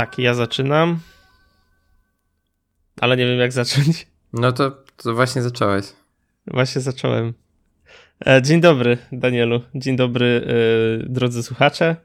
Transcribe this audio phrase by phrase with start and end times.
[0.00, 0.98] Tak, ja zaczynam.
[3.00, 4.06] Ale nie wiem, jak zacząć.
[4.32, 5.84] No to, to właśnie zacząłeś.
[6.46, 7.34] Właśnie zacząłem.
[8.26, 9.60] E, dzień dobry, Danielu.
[9.74, 11.96] Dzień dobry, e, drodzy słuchacze.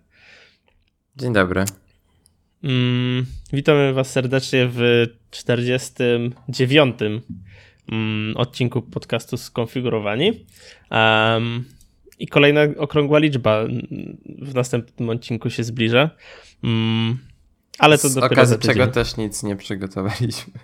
[1.16, 1.66] Dzień dobry.
[2.64, 6.96] Mm, witamy Was serdecznie w 49.
[7.92, 10.46] Mm, odcinku podcastu Skonfigurowani.
[10.92, 11.66] Um,
[12.20, 13.64] I kolejna okrągła liczba
[14.42, 16.10] w następnym odcinku się zbliża.
[16.64, 17.35] Um,
[17.80, 20.54] ale to Z dopiero okazji czego też nic nie przygotowaliśmy.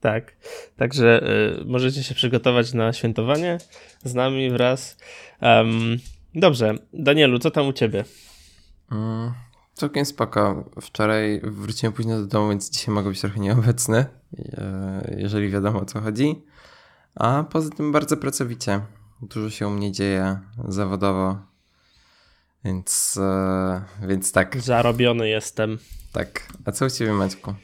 [0.00, 0.36] Tak,
[0.76, 3.58] także y, możecie się przygotować na świętowanie
[4.04, 4.96] z nami wraz.
[5.42, 5.98] Um,
[6.34, 8.04] dobrze, Danielu, co tam u ciebie?
[8.92, 9.32] Mm,
[9.74, 10.70] całkiem spoko.
[10.80, 14.04] Wczoraj wróciłem późno do domu, więc dzisiaj mogę być trochę nieobecny,
[14.38, 16.42] e, jeżeli wiadomo o co chodzi.
[17.14, 18.80] A poza tym bardzo pracowicie.
[19.22, 20.38] Dużo się u mnie dzieje
[20.68, 21.38] zawodowo,
[22.64, 24.60] więc, e, więc tak.
[24.60, 25.78] Zarobiony jestem.
[26.12, 26.48] Tak.
[26.64, 27.54] A co u ciebie, Maćku?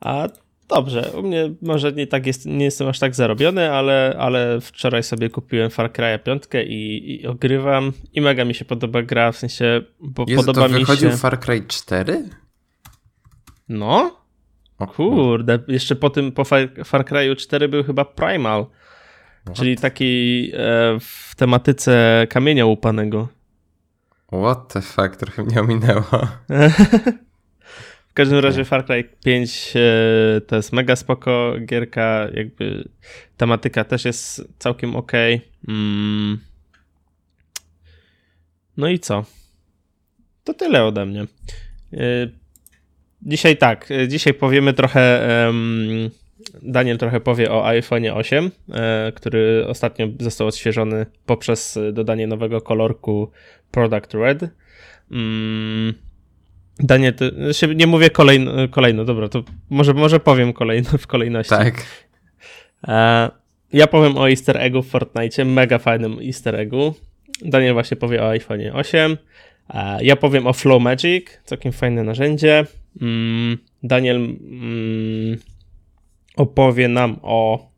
[0.00, 0.28] A
[0.68, 5.02] dobrze, u mnie może nie tak jest, nie jestem aż tak zarobiony, ale, ale wczoraj
[5.02, 9.36] sobie kupiłem Far Cry 5 i, i ogrywam i mega mi się podoba gra, w
[9.36, 11.16] sensie, bo Jezu, podoba mi wychodził się...
[11.16, 12.28] Far Cry 4?
[13.68, 14.22] No?
[14.78, 18.66] O Kurde, jeszcze po tym, po Far, Far Cry'u 4 był chyba Primal,
[19.44, 19.56] What?
[19.56, 23.28] czyli taki e, w tematyce kamienia łupanego.
[24.32, 26.04] What the fuck, trochę mnie ominęło.
[28.08, 32.88] W każdym razie Far Cry 5 e, to jest mega spoko gierka, jakby
[33.36, 35.12] tematyka też jest całkiem ok.
[35.68, 36.38] Mm.
[38.76, 39.24] No i co?
[40.44, 41.26] To tyle ode mnie.
[41.92, 42.42] E,
[43.26, 45.22] Dzisiaj tak, e, dzisiaj powiemy trochę,
[46.62, 53.30] Daniel trochę powie o iPhone 8, e, który ostatnio został odświeżony poprzez dodanie nowego kolorku
[53.72, 54.42] Product Red.
[55.10, 55.94] Mm.
[56.78, 57.12] Danie,
[57.74, 61.50] nie mówię kolejno, kolejno, dobra, to może, może powiem kolejno w kolejności.
[61.50, 61.86] Tak.
[62.88, 63.30] E,
[63.72, 66.94] ja powiem o easter eggu w Fortnite, mega fajnym easter eggu.
[67.44, 69.16] Daniel właśnie powie o iPhone 8.
[69.70, 72.66] E, ja powiem o Flow Magic, całkiem fajne narzędzie.
[73.00, 75.38] Mm, Daniel mm,
[76.36, 77.71] opowie nam o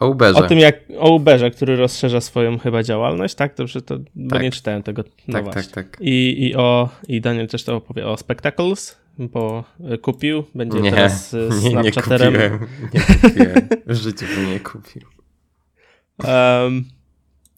[0.00, 0.38] O Uberze.
[0.38, 3.54] o tym jak o Uberze, który rozszerza swoją chyba działalność, tak?
[3.56, 4.42] Dobrze, to bo Tak.
[4.42, 5.04] nie czytałem tego.
[5.28, 5.62] No tak, właśnie.
[5.62, 5.98] tak, tak.
[6.00, 9.64] I, i, o, I Daniel też to opowie o Spectacles, bo
[9.94, 12.32] y, kupił, będzie Nie, teraz y, nie, nie Snapchatterem.
[12.32, 12.66] kupiłem.
[12.94, 13.00] Nie
[13.30, 13.68] kupiłem.
[13.86, 15.02] W życiu bym nie kupił.
[16.24, 16.84] Um,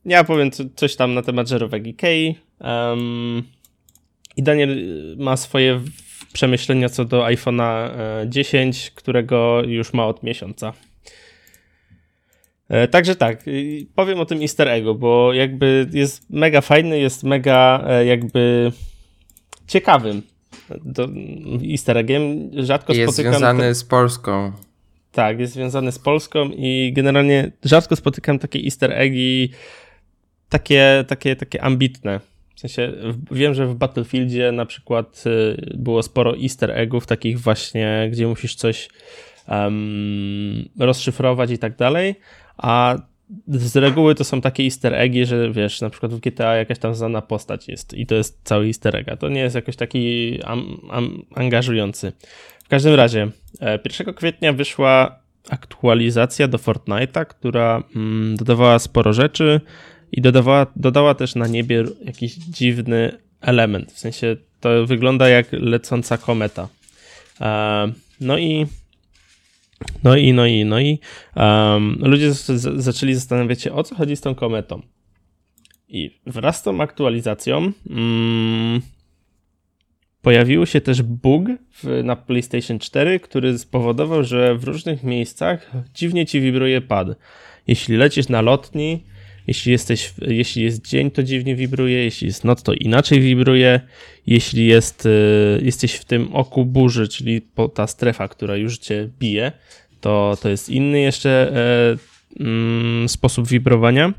[0.04, 2.38] ja powiem co, coś tam na temat żarówek Ikei.
[2.60, 3.42] Um,
[4.36, 5.80] I Daniel y, ma swoje
[6.32, 10.72] przemyślenia co do iPhone'a e, 10, którego już ma od miesiąca.
[12.70, 13.44] E, Także tak,
[13.94, 18.72] powiem o tym easter eggu, bo jakby jest mega fajny, jest mega e, jakby
[19.66, 20.22] ciekawym
[20.84, 21.08] do,
[21.70, 22.50] easter eggiem.
[22.52, 23.32] Rzadko Jest spotykam...
[23.32, 24.52] związany z Polską.
[25.12, 29.50] Tak, jest związany z Polską i generalnie rzadko spotykam takie easter eggi
[30.48, 32.20] takie, takie, takie ambitne.
[32.54, 32.92] W sensie
[33.30, 38.54] wiem, że w Battlefieldzie na przykład y, było sporo easter eggów takich właśnie, gdzie musisz
[38.54, 38.88] coś
[39.46, 42.14] em, rozszyfrować i tak dalej,
[42.56, 42.96] a
[43.48, 46.94] z reguły to są takie easter eggi, że wiesz, na przykład w GTA jakaś tam
[46.94, 50.38] znana postać jest i to jest cały easter egg, a to nie jest jakoś taki
[50.44, 52.12] am, am, angażujący.
[52.64, 53.28] W każdym razie,
[53.60, 55.20] e, 1 kwietnia wyszła
[55.50, 59.60] aktualizacja do Fortnite'a, która mm, dodawała sporo rzeczy
[60.12, 63.92] i dodawała, dodała też na niebie jakiś dziwny element.
[63.92, 66.68] W sensie to wygląda jak lecąca kometa.
[67.40, 68.66] E, no i
[70.04, 70.98] no i, no i, no i
[71.36, 72.46] um, ludzie z,
[72.82, 74.82] zaczęli zastanawiać się, o co chodzi z tą kometą.
[75.88, 78.80] I wraz z tą aktualizacją mm,
[80.22, 86.26] pojawił się też bug w, na PlayStation 4, który spowodował, że w różnych miejscach dziwnie
[86.26, 87.08] ci wibruje pad.
[87.66, 89.04] Jeśli lecisz na lotni,
[89.50, 93.80] jeśli, jesteś, jeśli jest dzień, to dziwnie wibruje, jeśli jest noc, to inaczej wibruje.
[94.26, 97.42] Jeśli jest, y, jesteś w tym oku burzy, czyli
[97.74, 99.52] ta strefa, która już cię bije,
[100.00, 101.30] to, to jest inny jeszcze
[102.40, 104.12] e, mm, sposób wibrowania.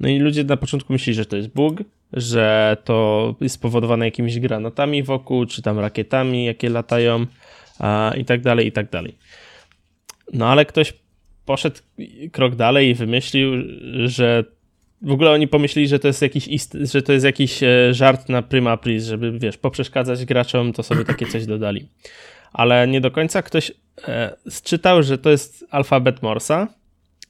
[0.00, 1.82] No i ludzie na początku myśleli, że to jest bug,
[2.12, 7.26] że to jest spowodowane jakimiś granatami wokół, czy tam rakietami, jakie latają
[7.78, 9.14] a, i tak dalej, i tak dalej.
[10.32, 10.94] No ale ktoś
[11.44, 11.76] poszedł
[12.32, 13.52] krok dalej i wymyślił,
[14.04, 14.44] że
[15.02, 18.28] w ogóle oni pomyśleli, że to jest jakiś, ist- że to jest jakiś e, żart
[18.28, 21.88] na prima aprilis, żeby, wiesz, poprzeszkadzać graczom, to sobie takie coś dodali.
[22.52, 23.72] Ale nie do końca ktoś
[24.08, 26.68] e, czytał, że to jest alfabet Morsa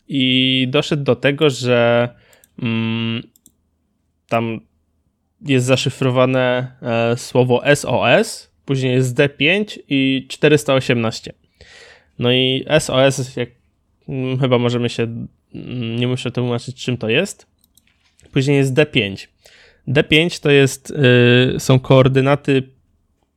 [0.09, 2.09] i doszedł do tego, że
[2.63, 3.23] mm,
[4.29, 4.61] tam
[5.47, 11.33] jest zaszyfrowane e, słowo SOS, później jest D5 i 418.
[12.19, 13.49] No i SOS, jak
[14.09, 17.52] mm, chyba możemy się, mm, nie muszę tłumaczyć czym to jest.
[18.33, 19.27] Później jest D5.
[19.89, 20.95] D5 to jest,
[21.53, 22.63] yy, są koordynaty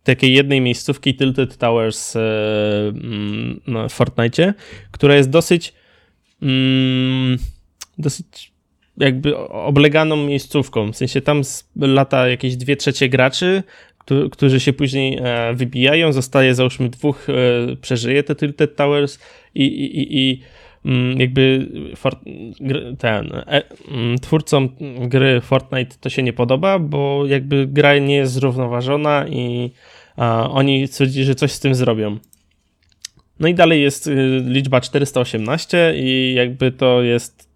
[0.04, 2.22] takiej jednej miejscówki Tilted Towers yy,
[3.90, 4.54] w Fortnite,
[4.92, 5.74] która jest dosyć
[6.42, 7.38] mm,
[7.98, 8.52] dosyć
[8.98, 10.92] jakby obleganą miejscówką.
[10.92, 11.42] W sensie tam
[11.76, 13.64] lata jakieś dwie trzecie graczy,
[14.32, 19.20] którzy się później e, wybijają, zostaje załóżmy dwóch, e, przeżyje te Tilted Towers
[19.56, 20.42] i, i, i, i
[20.86, 21.70] mm, jakby
[22.98, 23.62] ten, e,
[23.92, 29.72] mm, twórcom gry Fortnite to się nie podoba, bo jakby gra nie jest zrównoważona i
[30.18, 32.18] a, oni stwierdzili, że coś z tym zrobią.
[33.40, 37.50] No i dalej jest y, liczba 418 i jakby to jest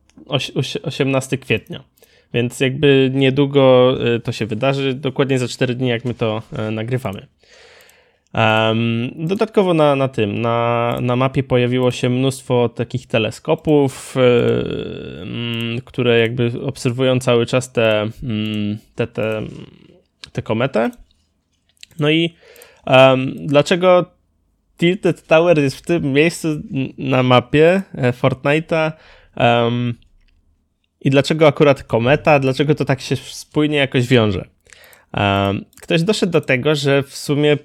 [0.83, 1.83] 18 kwietnia.
[2.33, 6.71] Więc jakby niedługo y, to się wydarzy, dokładnie za 4 dni, jak my to y,
[6.71, 7.27] nagrywamy.
[8.33, 16.19] Um, dodatkowo na, na tym, na, na mapie pojawiło się mnóstwo takich teleskopów, yy, które
[16.19, 19.41] jakby obserwują cały czas te, yy, te, te,
[20.31, 20.91] te kometę.
[21.99, 22.35] No i
[22.87, 24.05] um, dlaczego
[24.77, 26.47] Tilted Tower jest w tym miejscu
[26.97, 28.91] na mapie e, Fortnite'a?
[29.37, 29.93] Um,
[31.01, 34.45] i dlaczego akurat kometa, dlaczego to tak się spójnie jakoś wiąże.
[35.81, 37.57] Ktoś doszedł do tego, że w sumie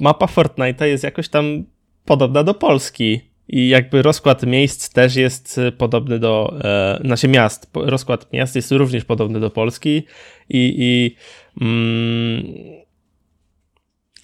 [0.00, 1.64] mapa Fortnite'a jest jakoś tam
[2.04, 8.32] podobna do Polski i jakby rozkład miejsc też jest podobny do, e, znaczy miast, rozkład
[8.32, 10.02] miast jest również podobny do Polski
[10.48, 11.16] i, i,
[11.60, 12.44] mm,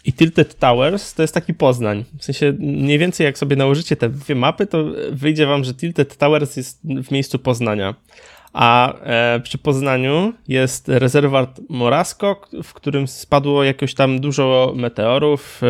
[0.05, 2.05] i Tilted Towers to jest taki Poznań.
[2.19, 6.17] W sensie mniej więcej jak sobie nałożycie te dwie mapy, to wyjdzie wam, że Tilted
[6.17, 7.95] Towers jest w miejscu Poznania.
[8.55, 15.61] A e, przy Poznaniu jest rezerwat Morasko, w którym spadło jakoś tam dużo meteorów.
[15.63, 15.67] E,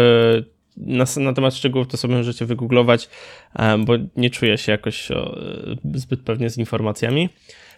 [0.77, 3.09] na, na, temat szczegółów to sobie możecie wygooglować,
[3.57, 5.09] e, bo nie czuję się jakoś
[5.95, 7.29] zbyt pewnie z informacjami.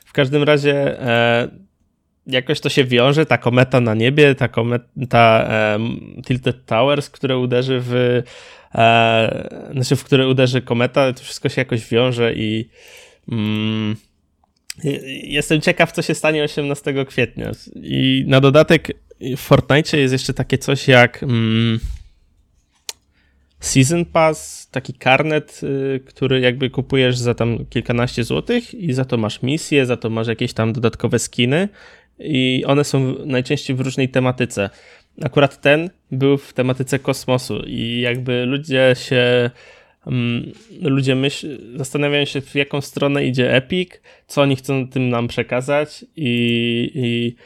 [0.04, 0.96] W każdym razie
[2.26, 5.48] jakoś to się wiąże, ta kometa na niebie, ta, kometa, ta
[6.26, 8.22] Tilted Towers, które uderzy w
[9.72, 12.68] znaczy w które uderzy kometa, to wszystko się jakoś wiąże i
[13.32, 13.96] mm,
[15.22, 17.52] Jestem ciekaw, co się stanie 18 kwietnia.
[17.82, 21.80] I na dodatek w Fortnite jest jeszcze takie coś jak mm,
[23.60, 29.16] Season Pass, taki karnet, y, który jakby kupujesz za tam kilkanaście złotych i za to
[29.16, 31.68] masz misje, za to masz jakieś tam dodatkowe skiny
[32.18, 34.70] i one są najczęściej w różnej tematyce.
[35.22, 39.50] Akurat ten był w tematyce kosmosu i jakby ludzie się
[40.82, 43.90] ludzie myśl, zastanawiają się, w jaką stronę idzie Epic,
[44.26, 47.36] co oni chcą tym nam przekazać i, i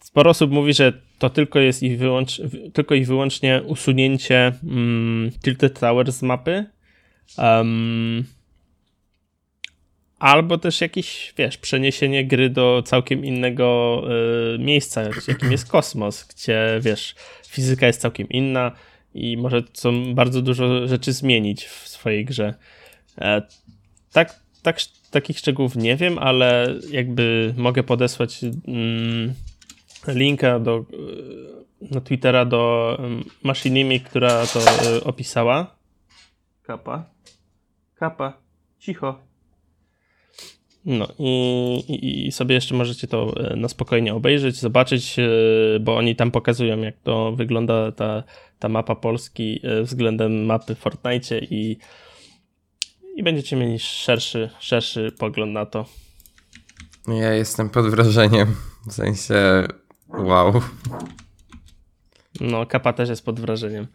[0.00, 2.40] sporo osób mówi, że to tylko jest ich, wyłącz,
[2.72, 6.64] tylko i wyłącznie usunięcie um, Tilted Tower z mapy.
[7.38, 8.24] Um,
[10.18, 14.02] albo też jakieś, wiesz, przeniesienie gry do całkiem innego
[14.54, 17.14] y, miejsca, jakim jest kosmos, gdzie, wiesz,
[17.48, 18.72] fizyka jest całkiem inna,
[19.16, 22.54] i może są bardzo dużo rzeczy zmienić w swojej grze.
[23.18, 23.42] E,
[24.12, 24.80] tak, tak,
[25.10, 29.34] takich szczegółów nie wiem, ale jakby mogę podesłać mm,
[30.08, 30.84] linka do,
[31.82, 35.76] e, na Twittera do mm, Machinimi, która to e, opisała.
[36.62, 37.04] Kapa.
[37.94, 38.32] Kapa.
[38.78, 39.25] Cicho.
[40.86, 45.28] No i, i, i, sobie jeszcze możecie to e, na spokojnie obejrzeć, zobaczyć, e,
[45.80, 48.22] bo oni tam pokazują, jak to wygląda ta,
[48.58, 51.78] ta mapa Polski e, względem mapy Fortnite i,
[53.16, 55.86] i będziecie mieli szerszy, szerszy pogląd na to.
[57.08, 59.64] Ja jestem pod wrażeniem, w sensie
[60.08, 60.62] wow.
[62.40, 63.86] No, Kapa też jest pod wrażeniem.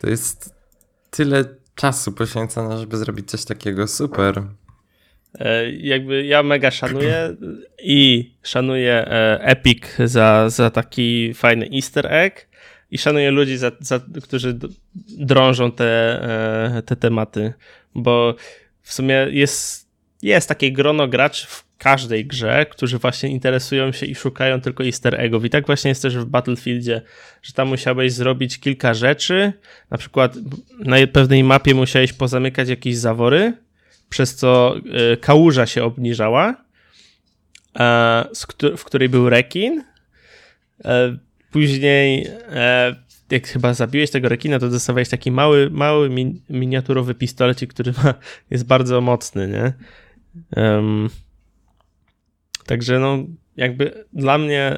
[0.00, 0.54] To jest
[1.10, 4.42] tyle czasu poświęcone, żeby zrobić coś takiego super.
[5.34, 7.36] E, jakby ja mega szanuję
[7.82, 12.48] i szanuję e, Epic za, za taki fajny easter egg
[12.90, 14.58] i szanuję ludzi, za, za, którzy
[15.18, 16.20] drążą te,
[16.76, 17.52] e, te tematy,
[17.94, 18.34] bo
[18.82, 19.88] w sumie jest,
[20.22, 25.20] jest takie grono graczy w każdej grze, którzy właśnie interesują się i szukają tylko easter
[25.20, 25.44] eggów.
[25.44, 27.02] I tak właśnie jest też w Battlefieldzie,
[27.42, 29.52] że tam musiałeś zrobić kilka rzeczy,
[29.90, 30.36] na przykład
[30.78, 33.52] na pewnej mapie musiałeś pozamykać jakieś zawory,
[34.08, 36.64] przez co e, kałuża się obniżała,
[37.78, 38.24] e,
[38.76, 39.84] w której był rekin.
[40.84, 41.16] E,
[41.50, 42.26] później,
[43.30, 46.10] jak chyba zabiłeś tego rekina, to dostawałeś taki mały, mały
[46.50, 48.14] miniaturowy pistolecik, który ma,
[48.50, 49.72] jest bardzo mocny, nie?
[52.66, 53.18] Także no,
[53.56, 54.76] jakby dla mnie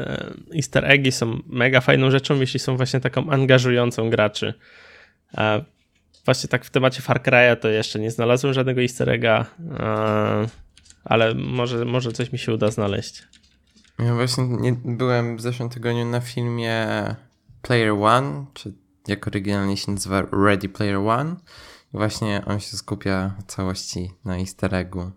[0.54, 4.54] easter eggi są mega fajną rzeczą, jeśli są właśnie taką angażującą graczy.
[6.30, 9.46] Właśnie tak w temacie Far Cry'a to jeszcze nie znalazłem żadnego easter egga,
[9.78, 10.48] e,
[11.04, 13.22] ale może, może coś mi się uda znaleźć.
[13.98, 16.86] Ja właśnie nie, byłem w zeszłym tygodniu na filmie
[17.62, 18.72] Player One, czy
[19.08, 21.36] jak oryginalnie się nazywa Ready Player One.
[21.94, 25.10] I właśnie on się skupia w całości na easter eggu.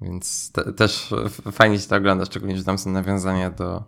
[0.00, 1.14] Więc te, też
[1.52, 3.84] fajnie się to ogląda, szczególnie, że tam są nawiązania do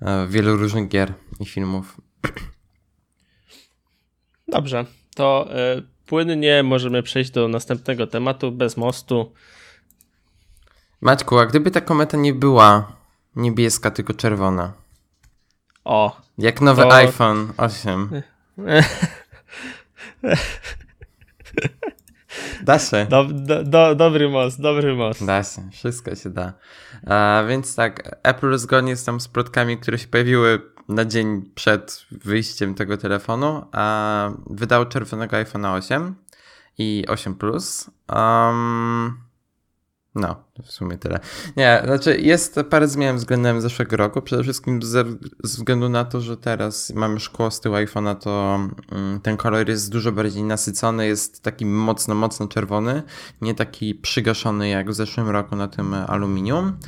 [0.00, 2.00] e, wielu różnych gier i filmów.
[4.48, 4.84] Dobrze,
[5.20, 5.48] to
[5.78, 9.32] y, płynnie możemy przejść do następnego tematu bez mostu.
[11.00, 12.92] Maćku, a gdyby ta kometa nie była
[13.36, 14.72] niebieska, tylko czerwona?
[15.84, 16.20] O.
[16.38, 16.94] Jak nowy to...
[16.94, 18.10] iPhone 8.
[22.62, 23.06] Da się.
[23.10, 25.24] Do, do, do, dobry most, dobry most.
[25.24, 26.52] Da się, wszystko się da.
[27.06, 32.06] A, więc tak, Apple zgodnie z tam z plotkami, które się pojawiły na dzień przed
[32.10, 36.14] wyjściem tego telefonu, a wydał czerwonego iPhone 8
[36.78, 37.90] i 8 Plus.
[38.16, 39.18] Um,
[40.14, 41.20] no, w sumie tyle.
[41.56, 44.22] Nie, znaczy jest parę zmian względem zeszłego roku.
[44.22, 45.04] Przede wszystkim ze
[45.44, 48.60] względu na to, że teraz mamy szkło z tyłu iPhone'a, to
[48.92, 53.02] um, ten kolor jest dużo bardziej nasycony, jest taki mocno, mocno czerwony,
[53.40, 56.78] nie taki przygaszony jak w zeszłym roku na tym aluminium.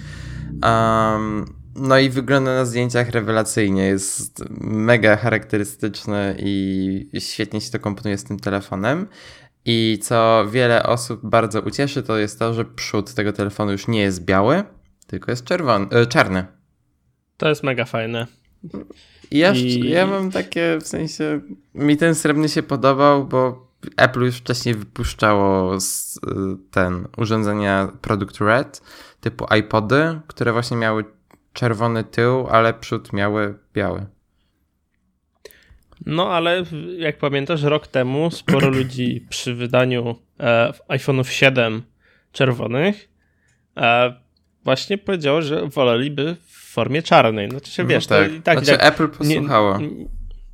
[0.63, 3.83] Um, no i wygląda na zdjęciach rewelacyjnie.
[3.83, 9.07] Jest mega charakterystyczny i świetnie się to komponuje z tym telefonem.
[9.65, 14.01] I co wiele osób bardzo ucieszy, to jest to, że przód tego telefonu już nie
[14.01, 14.63] jest biały,
[15.07, 16.47] tylko jest czerwony, e, czarny.
[17.37, 18.27] To jest mega fajne.
[19.31, 19.89] Ja, I...
[19.89, 21.41] ja mam takie, w sensie,
[21.75, 25.79] mi ten srebrny się podobał, bo Apple już wcześniej wypuszczało e,
[26.71, 28.83] ten urządzenia Product Red
[29.21, 31.05] typu iPody, które właśnie miały
[31.53, 34.07] czerwony tył, ale przód miały biały.
[36.07, 36.65] No ale
[36.99, 41.83] jak pamiętasz, rok temu sporo ludzi przy wydaniu e, iPhone'ów 7
[42.33, 43.09] czerwonych
[43.77, 44.15] e,
[44.65, 47.51] właśnie powiedziało, że woleliby w formie czarnej.
[47.51, 48.29] Znaczy się, no wiesz, tak.
[48.29, 49.79] to i tak, znaczy, tak Apple posłuchało.
[49.79, 49.89] Nie,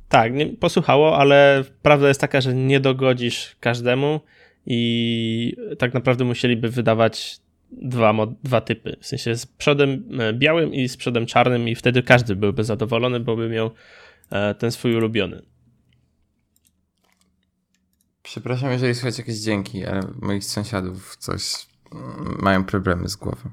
[0.09, 4.19] tak, nie, posłuchało, ale prawda jest taka, że nie dogodzisz każdemu
[4.65, 7.39] i tak naprawdę musieliby wydawać
[7.71, 8.97] dwa, dwa typy.
[9.01, 13.19] W sensie z przodem e, białym i z przodem czarnym i wtedy każdy byłby zadowolony,
[13.19, 13.71] bo by miał
[14.31, 15.41] E, ten swój ulubiony.
[18.23, 23.49] Przepraszam, jeżeli słychać jakieś dźwięki, ale moich sąsiadów coś mm, mają problemy z głową.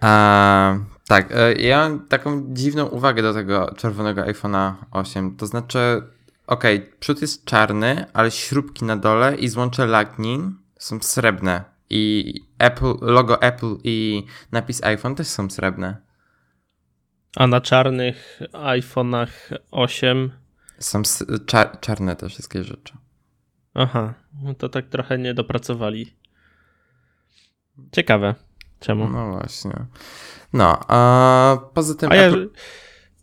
[0.00, 5.36] A, tak, e, ja mam taką dziwną uwagę do tego czerwonego iPhone'a 8.
[5.36, 6.02] To znaczy,
[6.46, 6.64] ok,
[7.00, 11.75] przód jest czarny, ale śrubki na dole i złącze Lightning są srebrne.
[11.90, 15.96] I Apple, logo Apple i napis iPhone też są srebrne.
[17.36, 19.28] A na czarnych iPhone'ach
[19.70, 20.30] 8
[20.78, 21.02] są
[21.46, 22.94] czar czarne te wszystkie rzeczy.
[23.74, 26.16] Aha, no to tak trochę nie dopracowali.
[27.92, 28.34] Ciekawe.
[28.80, 29.08] Czemu?
[29.08, 29.72] No właśnie.
[30.52, 32.12] No, a poza tym.
[32.12, 32.30] A ja...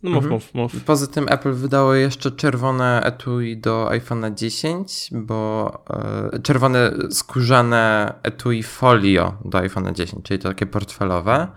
[0.04, 0.32] No mów, mhm.
[0.32, 0.84] mów, mów.
[0.84, 5.72] Poza tym Apple wydało jeszcze czerwone etui do iPhone'a 10, bo
[6.32, 11.48] e, czerwone skórzane etui folio do iPhone'a 10, czyli to takie portfelowe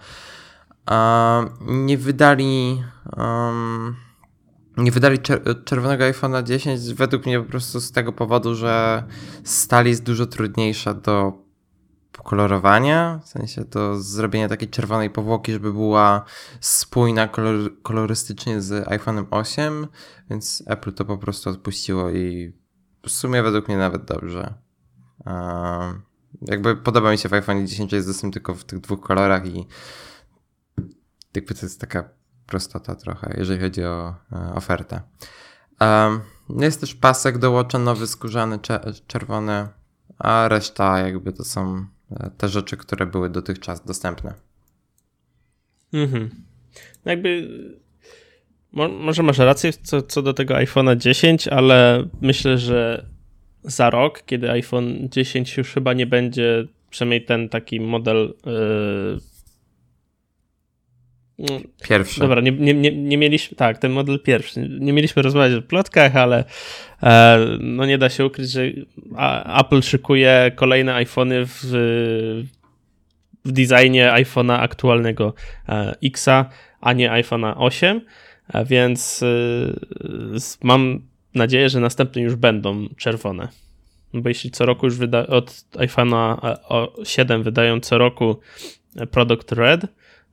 [1.62, 2.84] nie wydali
[3.18, 3.96] um,
[4.78, 5.20] nie wydali
[5.66, 9.04] czerwonego iPhone'a 10 według mnie po prostu z tego powodu, że
[9.44, 11.47] stal jest dużo trudniejsza do
[12.28, 16.26] pokolorowania, w sensie do zrobienia takiej czerwonej powłoki, żeby była
[16.60, 19.88] spójna kolor kolorystycznie z iPhone'em 8,
[20.30, 22.54] więc Apple to po prostu odpuściło i
[23.06, 24.54] w sumie według mnie nawet dobrze.
[25.26, 26.02] Um,
[26.42, 29.46] jakby podoba mi się w iPhone 10, że jest dostępny tylko w tych dwóch kolorach
[29.46, 29.68] i
[31.36, 32.10] jakby to jest taka
[32.46, 35.02] prostota trochę, jeżeli chodzi o e, ofertę.
[35.82, 36.22] Um,
[36.62, 38.60] jest też pasek do Watcha nowy, skórzany,
[39.08, 39.68] czerwony,
[40.20, 41.88] a reszta jakby to są
[42.38, 44.34] te rzeczy, które były dotychczas dostępne.
[45.94, 46.30] Mhm.
[47.06, 47.48] No jakby
[48.72, 53.06] mo może masz rację co, co do tego iPhone'a 10, ale myślę, że
[53.64, 59.20] za rok, kiedy iPhone 10 już chyba nie będzie, przynajmniej ten taki model yy,
[61.84, 62.20] Pierwszy.
[62.20, 64.70] Dobra, nie, nie, nie, nie, mieliśmy, tak, ten model pierwszy.
[64.80, 66.44] Nie mieliśmy rozmawiać o plotkach, ale
[67.04, 68.62] e, no nie da się ukryć, że
[69.60, 71.60] Apple szykuje kolejne iPhony w,
[73.46, 75.34] w designie iPhone'a aktualnego
[75.70, 76.50] e, Xa,
[76.82, 78.02] a nie iPhone'a 8,
[78.54, 79.28] e, więc e,
[80.64, 81.02] mam
[81.36, 83.48] nadzieję, że następne już będą czerwone.
[84.14, 86.58] Bo jeśli co roku już wyda od iPhone'a
[87.04, 88.40] 7 e, wydają co roku
[89.12, 89.82] Product Red,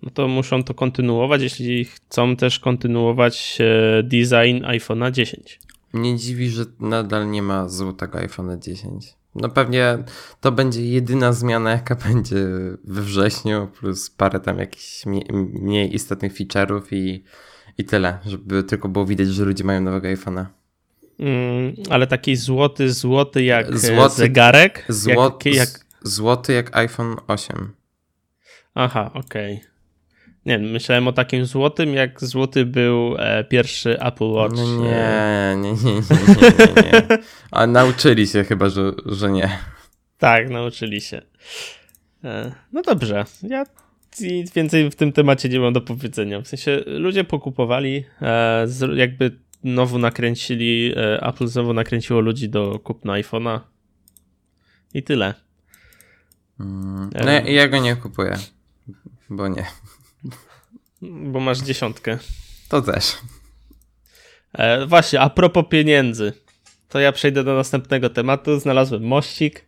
[0.02, 5.60] no to muszą to kontynuować, jeśli chcą też kontynuować e, design iPhone'a 10.
[5.92, 9.14] Mnie dziwi, że nadal nie ma złotego iPhone'a 10.
[9.34, 9.98] No pewnie
[10.40, 12.46] to będzie jedyna zmiana, jaka będzie
[12.84, 17.24] we wrześniu, plus parę tam jakichś mniej, mniej istotnych feature'ów i,
[17.78, 20.46] i tyle, żeby tylko było widać, że ludzie mają nowego iPhone'a.
[21.18, 24.84] Mm, ale taki złoty, złoty jak e, złoty, zegarek?
[24.88, 25.86] Złoty jak, jak...
[26.02, 27.72] złoty jak iPhone 8.
[28.74, 29.54] Aha, okej.
[29.54, 29.73] Okay.
[30.46, 34.56] Nie, myślałem o takim złotym, jak złoty był e, pierwszy Apple Watch.
[34.56, 37.18] No nie, nie, nie, nie, nie, nie, nie.
[37.50, 39.58] A nauczyli się chyba, że, że nie.
[40.18, 41.22] Tak, nauczyli się.
[42.24, 43.64] E, no dobrze, ja
[44.54, 46.40] więcej w tym temacie nie mam do powiedzenia.
[46.40, 53.12] W sensie ludzie pokupowali, e, jakby znowu nakręcili, e, Apple znowu nakręciło ludzi do kupna
[53.12, 53.60] iPhone'a
[54.94, 55.34] i tyle.
[56.60, 58.34] Mm, no ja, ja go nie kupuję,
[59.30, 59.66] bo nie.
[61.10, 62.18] Bo masz dziesiątkę.
[62.68, 63.16] To też.
[64.52, 66.32] E, właśnie, a propos pieniędzy.
[66.88, 68.60] To ja przejdę do następnego tematu.
[68.60, 69.64] Znalazłem mościk.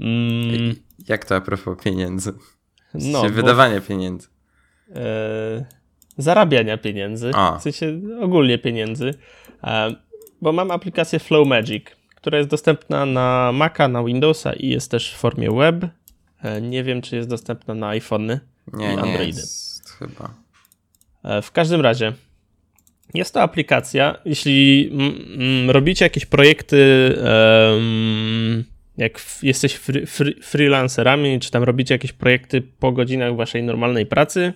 [0.00, 0.74] Mm.
[1.08, 2.32] Jak to a propos pieniędzy?
[2.94, 4.28] No, bo, wydawanie pieniędzy.
[4.94, 5.64] E,
[6.18, 7.30] zarabiania pieniędzy.
[7.34, 7.58] A.
[7.58, 9.14] W sensie ogólnie pieniędzy.
[9.64, 9.94] E,
[10.42, 15.14] bo mam aplikację Flow Magic, która jest dostępna na Maca, na Windowsa i jest też
[15.14, 15.86] w formie web.
[16.42, 18.40] E, nie wiem, czy jest dostępna na iPhony
[18.72, 19.20] nie, i Androidy.
[19.20, 20.45] Nie jest, chyba.
[21.26, 22.12] E, w każdym razie,
[23.14, 24.18] jest to aplikacja.
[24.24, 24.90] Jeśli
[25.68, 27.14] robicie jakieś projekty,
[28.96, 34.52] jak jesteś free, free, freelancerami, czy tam robicie jakieś projekty po godzinach waszej normalnej pracy,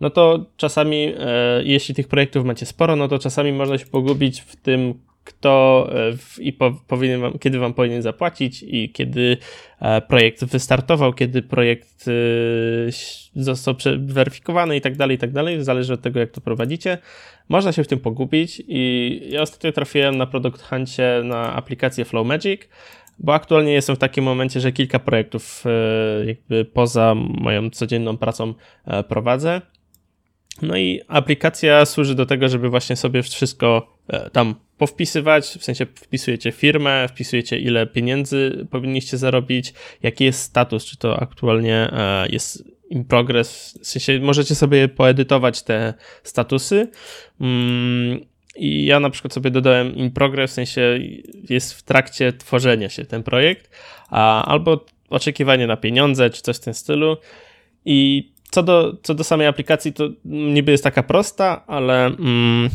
[0.00, 4.40] no to czasami, e, jeśli tych projektów macie sporo, no to czasami można się pogubić
[4.40, 9.36] w tym, kto e, w, i po, powinien wam, kiedy wam powinien zapłacić i kiedy
[9.80, 12.12] e, projekt wystartował, kiedy projekt e,
[13.34, 15.64] został weryfikowany i tak dalej, i tak dalej.
[15.64, 16.98] Zależy od tego, jak to prowadzicie.
[17.48, 22.26] Można się w tym pogubić i ja ostatnio trafiłem na Product Huncie na aplikację Flow
[22.26, 22.60] Magic,
[23.18, 25.64] bo aktualnie jestem w takim momencie, że kilka projektów
[26.26, 28.54] jakby poza moją codzienną pracą
[29.08, 29.60] prowadzę.
[30.62, 33.96] No i aplikacja służy do tego, żeby właśnie sobie wszystko
[34.32, 40.96] tam powpisywać, w sensie wpisujecie firmę, wpisujecie ile pieniędzy powinniście zarobić, jaki jest status, czy
[40.96, 46.88] to aktualnie e, jest in progress, w sensie możecie sobie poedytować te statusy.
[47.40, 48.20] Mm,
[48.56, 50.98] I ja na przykład sobie dodałem in progress, w sensie
[51.50, 53.70] jest w trakcie tworzenia się ten projekt,
[54.44, 57.16] albo oczekiwanie na pieniądze, czy coś w tym stylu.
[57.84, 62.70] I co do, co do samej aplikacji, to niby jest taka prosta, ale mm,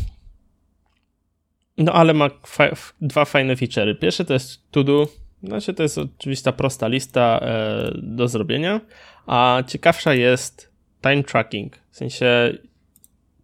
[1.78, 2.68] no ale ma fa
[3.00, 3.94] dwa fajne feature'y.
[3.94, 5.08] Pierwszy to jest to do,
[5.42, 8.80] znaczy to jest oczywista prosta lista e, do zrobienia,
[9.26, 11.76] a ciekawsza jest time tracking.
[11.90, 12.52] W sensie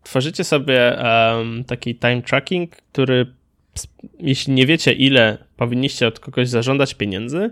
[0.02, 0.98] tworzycie sobie
[1.66, 3.26] taki time tracking, który
[4.18, 7.50] jeśli nie wiecie ile powinniście od kogoś zażądać pieniędzy,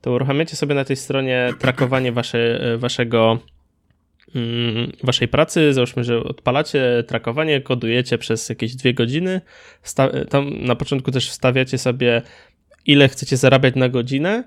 [0.00, 3.53] to uruchamiacie sobie na tej stronie trakowanie wasze, waszego Mm,
[5.02, 9.40] waszej pracy, załóżmy, że odpalacie trakowanie, kodujecie przez jakieś dwie godziny,
[10.30, 12.22] tam na początku też wstawiacie sobie
[12.86, 14.44] ile chcecie zarabiać na godzinę,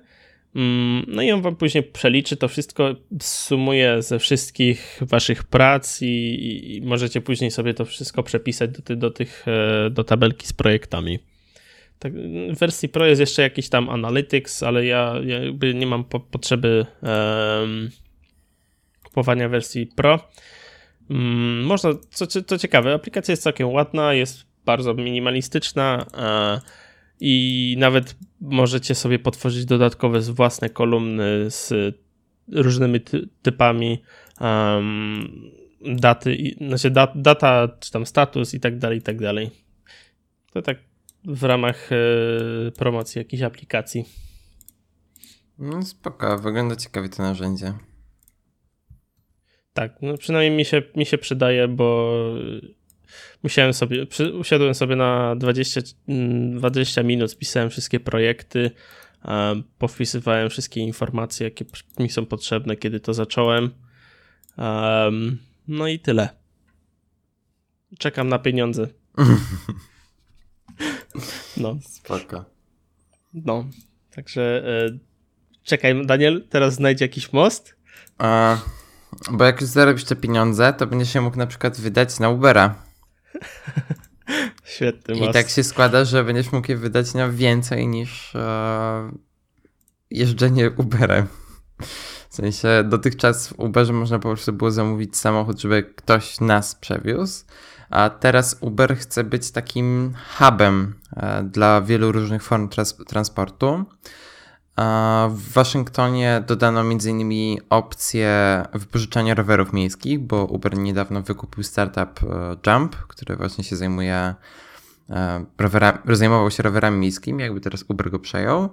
[0.56, 6.76] mm, no i on wam później przeliczy to wszystko, sumuje ze wszystkich waszych prac i,
[6.76, 11.20] i możecie później sobie to wszystko przepisać do, do tych, e, do tabelki z projektami.
[12.00, 12.14] Tak,
[12.54, 15.40] w wersji Pro jest jeszcze jakiś tam Analytics, ale ja, ja
[15.74, 17.90] nie mam po, potrzeby um,
[19.18, 20.20] kupowania wersji Pro.
[21.10, 26.06] Mm, można, co, co ciekawe, aplikacja jest całkiem ładna, jest bardzo minimalistyczna
[27.20, 31.74] i nawet możecie sobie potworzyć dodatkowe własne kolumny z
[32.52, 33.00] różnymi
[33.42, 34.04] typami
[34.42, 35.52] um,
[35.82, 39.52] daty, znaczy dat, data, czy tam status i tak dalej, i tak dalej.
[40.52, 40.78] To tak
[41.26, 44.06] w ramach e, promocji jakiejś aplikacji.
[45.60, 47.74] No spoko, wygląda ciekawie to narzędzie.
[49.78, 52.20] Tak, no przynajmniej mi się, mi się przydaje, bo
[53.44, 58.72] musiałem sobie, przy, usiadłem sobie na 20, 20 mm, minut, spisałem wszystkie projekty,
[59.26, 61.66] um, powpisywałem wszystkie informacje, jakie
[62.00, 63.70] mi są potrzebne, kiedy to zacząłem.
[64.58, 65.38] Um,
[65.68, 66.30] no i tyle.
[68.00, 68.88] Czekam na pieniądze.
[71.58, 71.78] No.
[71.82, 72.46] Spoko.
[73.34, 73.66] No,
[74.16, 74.98] także e,
[75.64, 77.76] czekaj, Daniel, teraz znajdzie jakiś most.
[78.18, 78.58] A,
[79.32, 82.76] bo jak już zarobisz te pieniądze, to będziesz się mógł na przykład wydać na Ubera.
[84.64, 89.12] Świetny I tak się składa, że będziesz mógł je wydać na więcej niż e,
[90.12, 91.28] jeżdżenie Uberem.
[92.30, 97.46] W sensie dotychczas w Uberze można po prostu było zamówić samochód, żeby ktoś nas przewiózł,
[97.90, 103.86] a teraz Uber chce być takim hubem e, dla wielu różnych form trans transportu.
[105.30, 107.58] W Waszyngtonie dodano m.in.
[107.70, 114.36] opcję wypożyczania rowerów miejskich, bo Uber niedawno wykupił startup e, Jump, który właśnie się zajmuje
[115.10, 118.70] e, rowerami, zajmował się rowerami miejskimi, jakby teraz Uber go przejął.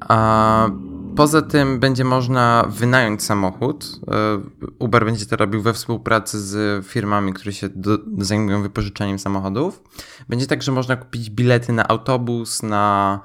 [0.00, 0.68] A
[1.16, 4.00] poza tym będzie można wynająć samochód.
[4.08, 4.40] E,
[4.78, 9.82] Uber będzie to robił we współpracy z firmami, które się do, zajmują wypożyczaniem samochodów.
[10.28, 13.20] Będzie także można kupić bilety na autobus, na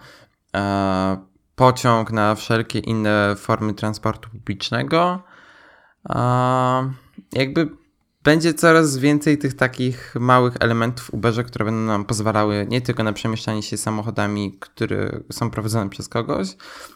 [1.56, 5.24] pociąg, na wszelkie inne formy transportu publicznego.
[6.10, 6.94] E,
[7.34, 7.70] jakby
[8.24, 13.04] będzie coraz więcej tych takich małych elementów w Uberze, które będą nam pozwalały nie tylko
[13.04, 16.48] na przemieszczanie się samochodami, które są prowadzone przez kogoś,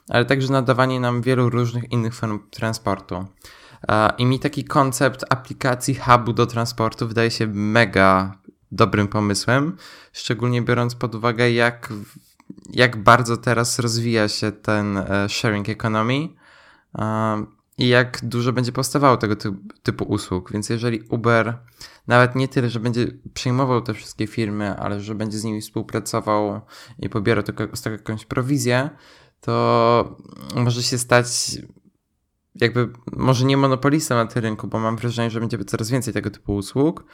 [0.10, 3.26] ale także na dawanie nam wielu różnych innych form transportu.
[4.18, 8.38] I mi taki koncept aplikacji hubu do transportu wydaje się mega
[8.72, 9.78] dobrym pomysłem,
[10.14, 11.94] szczególnie biorąc pod uwagę, jak,
[12.70, 16.30] jak bardzo teraz rozwija się ten e, sharing economy
[17.78, 19.36] i jak dużo będzie powstawało tego
[19.84, 20.52] typu usług.
[20.52, 21.58] Więc jeżeli Uber
[22.08, 26.62] nawet nie tyle, że będzie przyjmował te wszystkie firmy, ale że będzie z nimi współpracował
[27.00, 28.90] i pobierał z tego jakąś prowizję,
[29.42, 30.18] to
[30.56, 31.58] może się stać
[32.56, 36.30] jakby może nie monopolistą na tym rynku, bo mam wrażenie, że będzie coraz więcej tego
[36.30, 37.06] typu usług,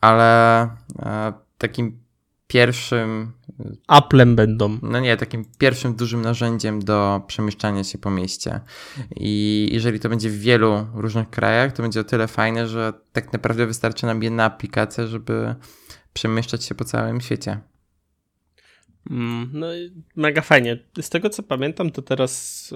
[0.00, 0.62] ale
[0.98, 2.02] e, takim
[2.46, 3.32] pierwszym.
[3.86, 4.78] Applem będą.
[4.82, 8.60] No nie, takim pierwszym dużym narzędziem do przemieszczania się po mieście.
[9.16, 13.32] I jeżeli to będzie w wielu różnych krajach, to będzie o tyle fajne, że tak
[13.32, 15.54] naprawdę wystarczy nam jedna aplikacja, żeby
[16.12, 17.60] przemieszczać się po całym świecie.
[19.10, 19.66] Mm, no
[20.16, 20.78] mega fajnie.
[21.00, 22.74] Z tego co pamiętam, to teraz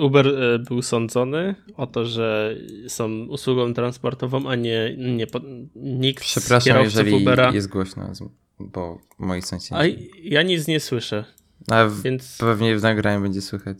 [0.00, 2.56] Uber e, był sądzony o to, że
[2.88, 5.26] są usługą transportową, a nie, nie
[5.74, 7.50] nikt Przepraszam, z jeżeli Ubera.
[7.52, 8.02] jest głośno
[8.72, 9.74] bo moi sąsiedzi.
[9.74, 9.82] A
[10.22, 11.24] ja nic nie słyszę.
[11.70, 12.38] A w, więc...
[12.38, 13.78] pewnie w nagraniu będzie słychać.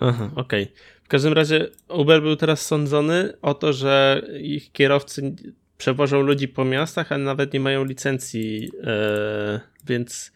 [0.00, 0.62] Aha, okej.
[0.62, 0.76] Okay.
[1.04, 5.34] W każdym razie Uber był teraz sądzony o to, że ich kierowcy
[5.78, 10.32] przewożą ludzi po miastach, a nawet nie mają licencji, yy, więc...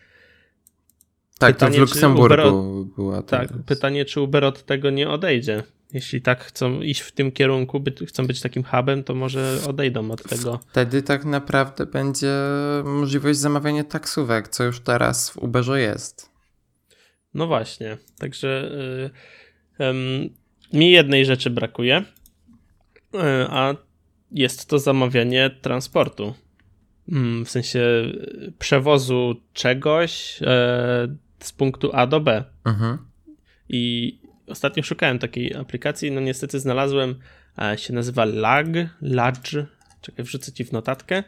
[1.38, 2.88] Tak, pytanie, to w Luksemburgu od...
[2.88, 3.22] była.
[3.22, 5.62] Tak, pytanie, czy Uber od tego nie odejdzie
[5.94, 10.11] jeśli tak chcą iść w tym kierunku, by, chcą być takim hubem, to może odejdą
[10.11, 10.61] od tego.
[10.70, 12.33] Wtedy tak naprawdę będzie
[12.85, 16.30] możliwość zamawiania taksówek, co już teraz w Uberze jest.
[17.35, 18.70] No właśnie, także
[20.72, 22.04] mi jednej rzeczy brakuje,
[23.14, 23.74] y, a
[24.30, 26.35] jest to zamawianie transportu.
[27.09, 28.12] Mm, w sensie
[28.59, 30.46] przewozu czegoś y,
[31.38, 32.44] z punktu A do B.
[32.64, 32.98] Mhm.
[33.68, 37.14] I ostatnio szukałem takiej aplikacji, no niestety znalazłem,
[37.59, 38.66] e, się nazywa Lag,
[39.02, 39.66] Ladge,
[40.00, 41.22] czekaj, wrzucę ci w notatkę.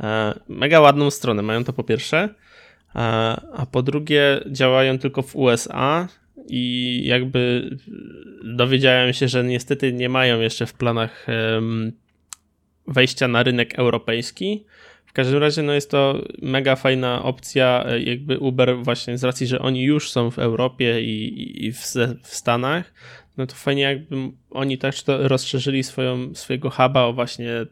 [0.00, 2.98] E, mega ładną stronę mają to po pierwsze, e,
[3.52, 6.08] a po drugie działają tylko w USA
[6.48, 7.70] i jakby
[8.44, 11.26] dowiedziałem się, że niestety nie mają jeszcze w planach
[12.86, 14.64] wejścia na rynek europejski,
[15.10, 19.46] w każdym razie no jest to mega fajna opcja, e, jakby Uber właśnie z racji,
[19.46, 21.78] że oni już są w Europie i, i w,
[22.22, 22.92] w, Stanach,
[23.36, 24.16] no to fajnie jakby
[24.50, 27.66] oni też to rozszerzyli swoją, swojego huba o właśnie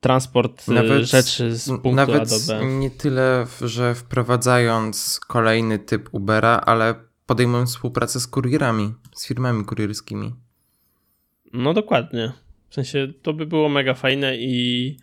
[0.00, 2.66] transport e, nawet, rzeczy z punktu nawet A do B.
[2.66, 6.94] nie tyle, że wprowadzając kolejny typ Ubera, ale
[7.26, 10.34] podejmując współpracę z kurierami, z firmami kurierskimi.
[11.52, 12.32] No dokładnie.
[12.70, 14.96] W sensie to by było mega fajne i.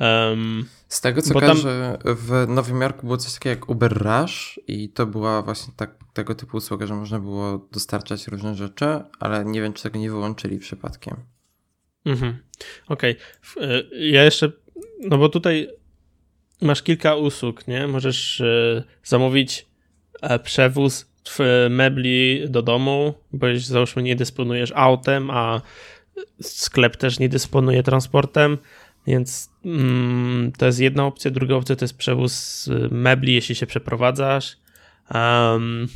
[0.00, 2.16] Um, z tego co kojarzę, tam...
[2.16, 6.34] w Nowym Jorku było coś takiego jak Uber Rush i to była właśnie tak, tego
[6.34, 8.86] typu usługa, że można było dostarczać różne rzeczy,
[9.20, 11.16] ale nie wiem, czy tego nie wyłączyli przypadkiem.
[12.04, 12.38] Mhm.
[12.88, 13.16] Okej.
[13.56, 13.90] Okay.
[13.92, 14.52] Ja jeszcze,
[15.00, 15.68] no bo tutaj
[16.60, 17.86] masz kilka usług, nie?
[17.86, 19.66] Możesz e, zamówić
[20.22, 21.12] e, przewóz
[21.70, 25.60] mebli do domu, bo załóżmy nie dysponujesz autem, a
[26.40, 28.58] sklep też nie dysponuje transportem,
[29.06, 31.30] więc mm, to jest jedna opcja.
[31.30, 34.56] Druga opcja to jest przewóz mebli, jeśli się przeprowadzasz.
[35.14, 35.88] Um,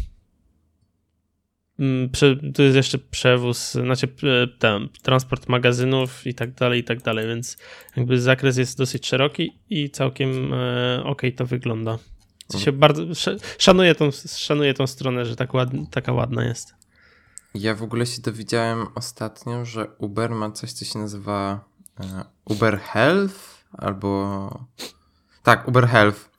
[2.54, 4.08] to jest jeszcze przewóz, znaczy
[4.58, 7.56] tam, transport magazynów i tak dalej, i tak dalej, więc
[7.96, 11.98] jakby zakres jest dosyć szeroki i całkiem e, ok to wygląda.
[12.52, 13.02] W się bardzo,
[13.58, 16.75] szanuję tą, szanuję tą stronę, że tak ład, taka ładna jest.
[17.54, 21.64] Ja w ogóle się dowiedziałem ostatnio, że Uber ma coś, co się nazywa
[22.00, 24.50] e, Uber Health albo.
[25.42, 26.30] Tak, Uber Health.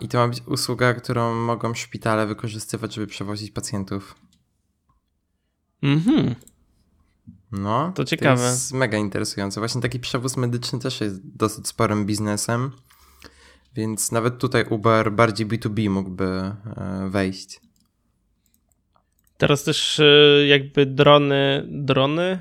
[0.00, 4.14] I to ma być usługa, którą mogą szpitale wykorzystywać, żeby przewozić pacjentów.
[5.82, 6.34] Mhm.
[7.52, 8.42] No, to ciekawe.
[8.42, 9.60] To jest mega interesujące.
[9.60, 12.72] Właśnie taki przewóz medyczny też jest dosyć sporym biznesem,
[13.74, 17.60] więc nawet tutaj Uber bardziej B2B mógłby e, wejść.
[19.40, 22.38] Teraz też e, jakby drony, drony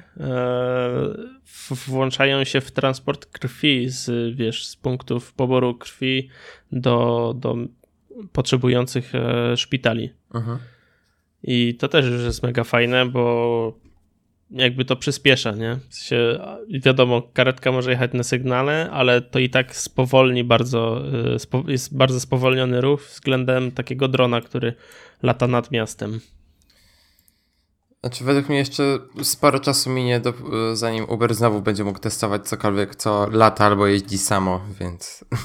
[1.87, 6.29] włączają się w transport krwi z, wiesz, z punktów poboru krwi
[6.71, 7.55] do, do
[8.31, 9.13] potrzebujących
[9.55, 10.13] szpitali.
[10.33, 10.57] Mhm.
[11.43, 13.79] I to też już jest mega fajne, bo
[14.51, 15.79] jakby to przyspiesza, nie?
[15.89, 16.39] W sensie,
[16.85, 21.01] wiadomo, karetka może jechać na sygnale, ale to i tak spowolni bardzo,
[21.67, 24.73] jest bardzo spowolniony ruch względem takiego drona, który
[25.23, 26.19] lata nad miastem.
[28.01, 30.33] Znaczy, według mnie jeszcze sporo czasu minie, do,
[30.73, 35.25] zanim Uber znowu będzie mógł testować cokolwiek, co lata albo jeździ samo, więc.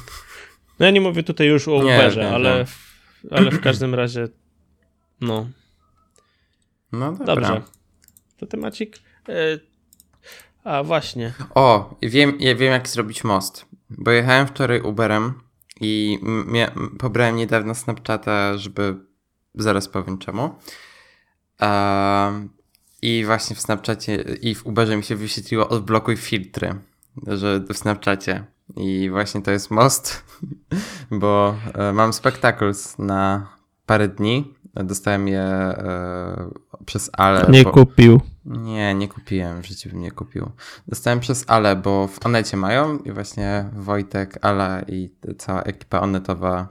[0.78, 2.78] No ja nie mówię tutaj już o Uberze, nie, nie, ale, w,
[3.30, 4.28] ale w każdym razie,
[5.20, 5.48] no.
[6.92, 7.34] No dobra.
[7.34, 7.62] Dobrze.
[8.36, 8.98] To temacik.
[9.28, 9.58] E,
[10.64, 11.32] a właśnie.
[11.54, 13.66] O, wiem, ja wiem jak zrobić most.
[13.90, 15.40] Bo jechałem wczoraj Uberem
[15.80, 16.18] i
[16.98, 18.96] pobrałem niedawno Snapchata, żeby.
[19.54, 20.54] Zaraz powiem czemu.
[23.02, 26.74] I właśnie w Snapchacie i w Uberze mi się wyświetliło odblokuj filtry,
[27.26, 28.44] że w Snapchacie.
[28.76, 30.24] I właśnie to jest most,
[31.10, 33.48] bo e, mam Spectacles na
[33.86, 34.54] parę dni.
[34.74, 36.50] Dostałem je e,
[36.86, 37.46] przez Ale.
[37.50, 37.70] Nie bo...
[37.70, 38.20] kupił.
[38.44, 40.50] Nie, nie kupiłem, w życiu bym nie kupił.
[40.88, 46.68] Dostałem przez Ale, bo w Onecie mają i właśnie Wojtek, Ala i cała ekipa Onetowa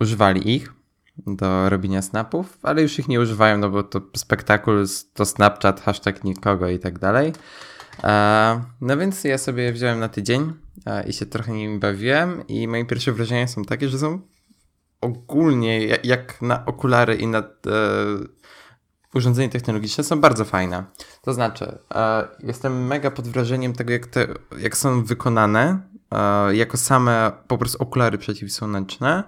[0.00, 0.77] używali ich
[1.26, 6.24] do robienia snapów, ale już ich nie używają, no bo to spektakul, to Snapchat, hashtag
[6.24, 7.32] nikogo i tak dalej.
[8.04, 10.52] E, no więc ja sobie wziąłem na tydzień
[10.86, 14.20] e, i się trochę nimi bawiłem i moje pierwsze wrażenia są takie, że są
[15.00, 17.44] ogólnie jak na okulary i na e,
[19.14, 20.84] urządzenia technologiczne są bardzo fajne.
[21.22, 24.26] To znaczy, e, jestem mega pod wrażeniem tego, jak, te,
[24.58, 25.88] jak są wykonane
[26.52, 29.24] jako same po prostu okulary przeciwsłoneczne.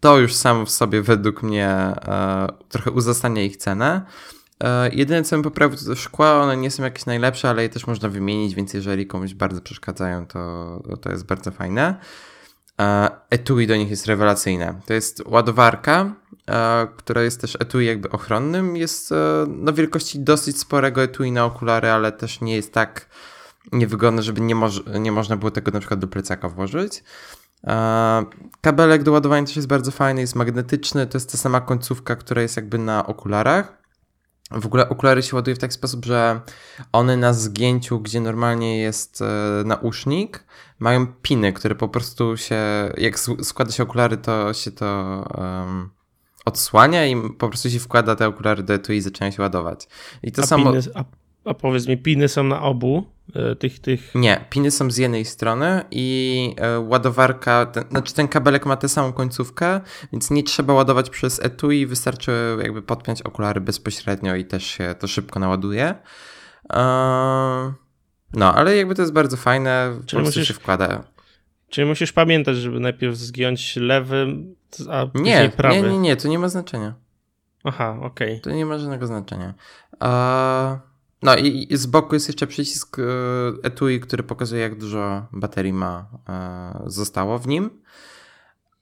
[0.00, 4.02] To już samo w sobie według mnie e, trochę uzasadnia ich cenę.
[4.64, 7.86] E, jedyne co bym poprawił to szkła, one nie są jakieś najlepsze, ale je też
[7.86, 11.94] można wymienić, więc jeżeli komuś bardzo przeszkadzają, to, to jest bardzo fajne.
[12.80, 14.80] E, etui do nich jest rewelacyjne.
[14.86, 16.14] To jest ładowarka,
[16.96, 18.76] która jest też etui jakby ochronnym.
[18.76, 23.06] Jest e, no, wielkości dosyć sporego etui na okulary, ale też nie jest tak
[23.72, 27.04] niewygodne, żeby nie, moż nie można było tego na przykład do plecaka włożyć.
[28.60, 31.06] Kabelek do ładowania też jest bardzo fajny, jest magnetyczny.
[31.06, 33.80] To jest ta sama końcówka, która jest jakby na okularach.
[34.50, 36.40] W ogóle okulary się ładuje w taki sposób, że
[36.92, 39.22] one na zgięciu, gdzie normalnie jest
[39.64, 40.44] nausznik,
[40.78, 42.56] mają piny, które po prostu się,
[42.96, 44.86] jak składa się okulary, to się to
[45.38, 45.90] um,
[46.44, 49.88] odsłania i po prostu się wkłada te okulary do etui i zaczynają się ładować.
[50.22, 50.72] I to a samo...
[50.72, 51.04] Piny, a,
[51.44, 53.19] a powiedz mi, piny są na obu e,
[53.58, 54.14] tych, tych...
[54.14, 58.88] Nie, piny są z jednej strony i e, ładowarka, ten, znaczy ten kabelek ma tę
[58.88, 59.80] samą końcówkę,
[60.12, 65.06] więc nie trzeba ładować przez etui, wystarczy jakby podpiąć okulary bezpośrednio i też się to
[65.06, 65.94] szybko naładuje.
[66.70, 67.72] Eee...
[68.32, 71.04] No, ale jakby to jest bardzo fajne, Czyli po musisz, się wkłada.
[71.68, 74.26] Czyli musisz pamiętać, żeby najpierw zgiąć lewy,
[74.90, 75.82] a później nie, prawy.
[75.82, 76.94] Nie, nie, nie, to nie ma znaczenia.
[77.64, 78.28] Aha, okej.
[78.28, 78.40] Okay.
[78.40, 79.54] To nie ma żadnego znaczenia.
[79.92, 80.89] Uh,
[81.22, 83.04] no i, z boku jest jeszcze przycisk uh,
[83.62, 87.70] etui, który pokazuje, jak dużo baterii ma uh, zostało w nim.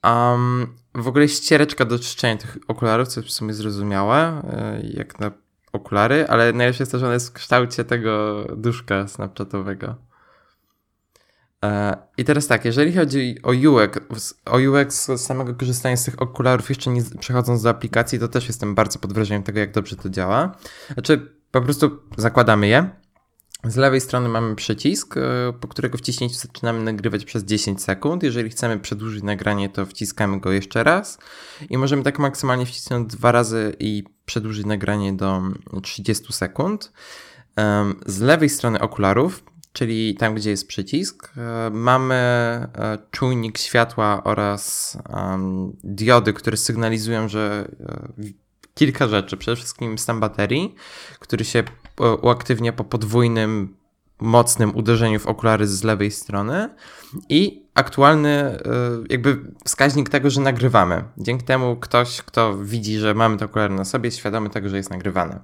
[0.05, 4.43] Um, w ogóle ściereczka do czyszczenia tych okularów, co w sumie zrozumiałe,
[4.95, 5.31] jak na
[5.73, 9.95] okulary, ale najlepsze jest to, że one jest w kształcie tego duszka snapchatowego.
[11.65, 16.69] E, I teraz tak, jeżeli chodzi o UX, o UX samego korzystania z tych okularów,
[16.69, 20.11] jeszcze nie przechodząc do aplikacji, to też jestem bardzo pod wrażeniem tego, jak dobrze to
[20.11, 20.57] działa.
[20.95, 22.91] Znaczy, po prostu zakładamy je.
[23.65, 25.21] Z lewej strony mamy przycisk, e,
[25.61, 28.23] po którego wciśnięciu zaczynamy nagrywać przez 10 sekund.
[28.23, 31.19] Jeżeli chcemy przedłużyć nagranie, to wciskamy go jeszcze raz
[31.71, 35.43] i możemy tak maksymalnie wcisnąć dwa razy i przedłużyć nagranie do
[35.83, 36.93] 30 sekund.
[38.07, 44.99] Z lewej strony okularów, czyli tam, gdzie jest przycisk, e, mamy e, czujnik światła oraz
[45.85, 47.69] diody, które sygnalizują, że
[48.79, 49.37] kilka rzeczy.
[49.37, 50.75] Przede wszystkim stan baterii,
[51.19, 51.63] który się
[52.23, 53.77] uaktywnia po podwójnym,
[54.21, 56.75] mocnym uderzeniu w okulary z lewej strony
[57.29, 58.61] i aktualny e,
[59.11, 61.05] jakby wskaźnik tego, że nagrywamy.
[61.17, 64.77] Dzięki temu ktoś, kto widzi, że mamy te okulary na sobie, jest świadomy tego, że
[64.77, 65.41] jest nagrywane.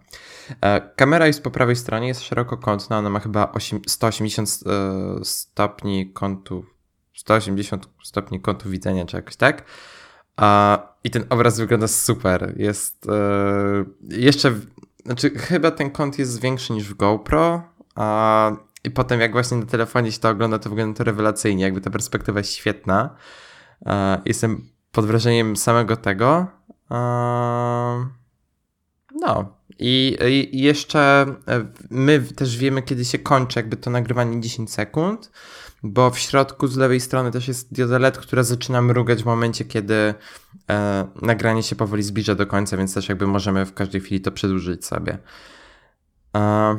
[0.60, 3.52] E, kamera jest po prawej stronie, jest szerokokątna, ona ma chyba
[3.86, 6.64] 180 e, stopni kątu
[7.14, 9.64] 180 stopni kątu widzenia, czy jakoś tak.
[11.04, 12.54] I ten obraz wygląda super.
[12.56, 13.06] Jest
[14.08, 14.54] jeszcze
[15.04, 17.62] znaczy chyba ten kąt jest większy niż w GoPro,
[17.94, 18.50] a
[18.84, 21.90] i potem jak właśnie na telefonie się to ogląda, to wygląda to rewelacyjnie, jakby ta
[21.90, 23.16] perspektywa jest świetna.
[24.24, 26.46] Jestem pod wrażeniem samego tego.
[29.20, 29.54] No.
[29.78, 30.16] I,
[30.52, 35.30] I, jeszcze e, my też wiemy, kiedy się kończy jakby to nagrywanie 10 sekund,
[35.84, 39.64] bo w środku z lewej strony też jest dioda LED, która zaczyna mrugać w momencie,
[39.64, 40.14] kiedy
[40.70, 44.32] e, nagranie się powoli zbliża do końca, więc też jakby możemy w każdej chwili to
[44.32, 45.18] przedłużyć sobie.
[46.36, 46.78] E,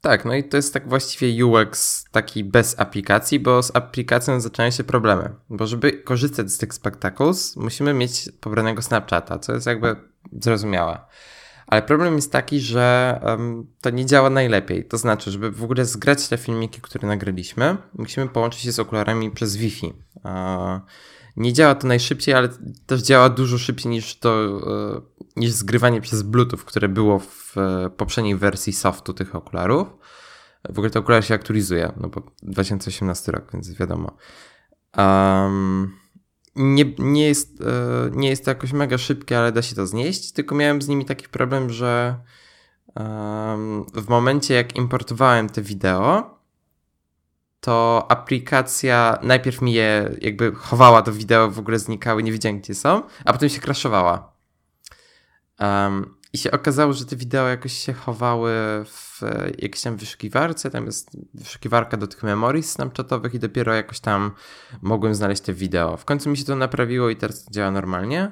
[0.00, 4.70] tak, no i to jest tak właściwie UX taki bez aplikacji, bo z aplikacją zaczynają
[4.70, 5.34] się problemy.
[5.50, 9.96] Bo żeby korzystać z tych spectacles, musimy mieć pobranego Snapchata, co jest jakby
[10.40, 10.98] zrozumiałe.
[11.66, 14.84] Ale problem jest taki, że um, to nie działa najlepiej.
[14.84, 19.30] To znaczy, żeby w ogóle zgrać te filmiki, które nagraliśmy, musimy połączyć się z okularami
[19.30, 19.92] przez Wi-Fi.
[21.36, 22.48] Nie działa to najszybciej, ale
[22.86, 24.60] też działa dużo szybciej niż to,
[24.96, 29.88] uh, niż zgrywanie przez Bluetooth, które było w uh, poprzedniej wersji softu tych okularów.
[30.68, 34.16] W ogóle te okulary się aktualizuje, no bo 2018 rok, więc wiadomo.
[34.96, 36.03] Um,
[36.56, 40.32] nie, nie, jest, e, nie jest to jakoś mega szybkie, ale da się to znieść,
[40.32, 42.16] tylko miałem z nimi taki problem, że
[43.94, 46.38] w momencie jak importowałem te wideo,
[47.60, 52.74] to aplikacja najpierw mi je jakby chowała to wideo, w ogóle znikały, nie wiedziałem gdzie
[52.74, 54.32] są, a potem się crashowała.
[56.34, 58.52] I się okazało, że te wideo jakoś się chowały
[58.84, 59.20] w
[59.58, 64.30] jakiejś tam wyszukiwarce, tam jest wyszukiwarka do tych memorii snapchatowych i dopiero jakoś tam
[64.82, 65.96] mogłem znaleźć te wideo.
[65.96, 68.30] W końcu mi się to naprawiło i teraz działa normalnie.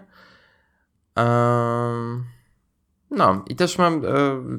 [1.17, 2.25] Um,
[3.11, 4.09] no i też mam e,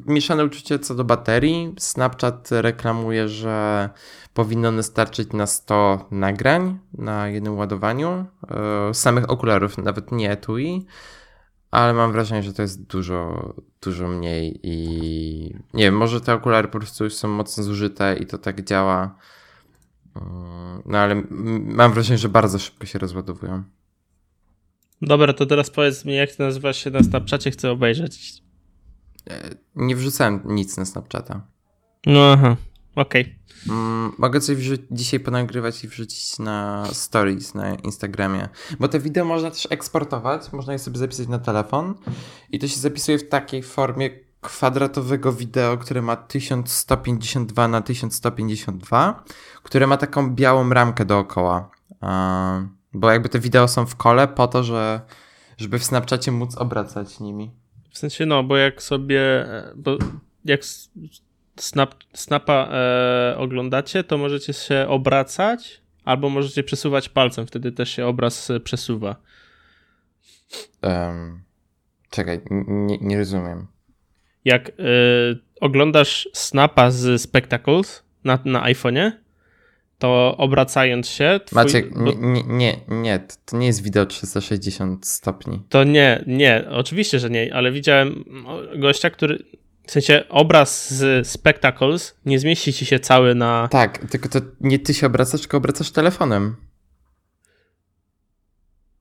[0.05, 1.75] mieszane uczucie co do baterii.
[1.79, 3.89] Snapchat reklamuje, że
[4.33, 8.25] powinno one starczyć na 100 nagrań na jednym ładowaniu.
[8.89, 10.85] E, samych okularów, nawet nie etui
[11.73, 16.67] ale mam wrażenie, że to jest dużo, dużo mniej i nie wiem, może te okulary
[16.67, 19.15] po prostu już są mocno zużyte i to tak działa.
[20.15, 21.23] Mm, no ale
[21.59, 23.63] mam wrażenie, że bardzo szybko się rozładowują.
[25.01, 28.43] Dobra, to teraz powiedz mi, jak ty nazywasz się na Snapchacie, chcę obejrzeć.
[29.29, 31.47] E, nie wrzucałem nic na Snapchata.
[32.05, 32.55] No aha,
[32.95, 33.21] okej.
[33.21, 33.75] Okay.
[33.75, 34.57] Mm, mogę coś
[34.91, 38.49] dzisiaj ponagrywać i wrzucić na stories na Instagramie.
[38.79, 41.95] Bo te wideo można też eksportować, można je sobie zapisać na telefon
[42.51, 44.09] i to się zapisuje w takiej formie
[44.41, 49.23] kwadratowego wideo, które ma 1152 na 1152,
[49.63, 51.71] które ma taką białą ramkę dookoła.
[52.93, 55.01] Bo jakby te wideo są w kole po to, że
[55.57, 57.51] żeby w Snapchacie móc obracać nimi.
[57.91, 59.97] W sensie no, bo jak sobie, e, bo
[60.45, 60.61] jak
[61.55, 68.05] snap, snapa e, oglądacie, to możecie się obracać albo możecie przesuwać palcem, wtedy też się
[68.05, 69.15] obraz przesuwa.
[70.81, 71.43] Um,
[72.09, 73.67] czekaj, nie, nie rozumiem.
[74.45, 74.73] Jak e,
[75.61, 79.11] oglądasz snapa z Spectacles na, na iPhone'ie,
[79.99, 81.39] to obracając się.
[81.45, 81.55] Twój...
[81.55, 85.61] Maciek, nie, nie, nie, nie, to nie jest wideo 360 stopni.
[85.69, 88.23] To nie, nie, oczywiście, że nie, ale widziałem
[88.75, 89.43] gościa, który
[89.87, 93.67] w sensie obraz z Spectacles nie zmieści ci się cały na.
[93.71, 96.55] Tak, tylko to nie ty się obracasz, tylko obracasz telefonem.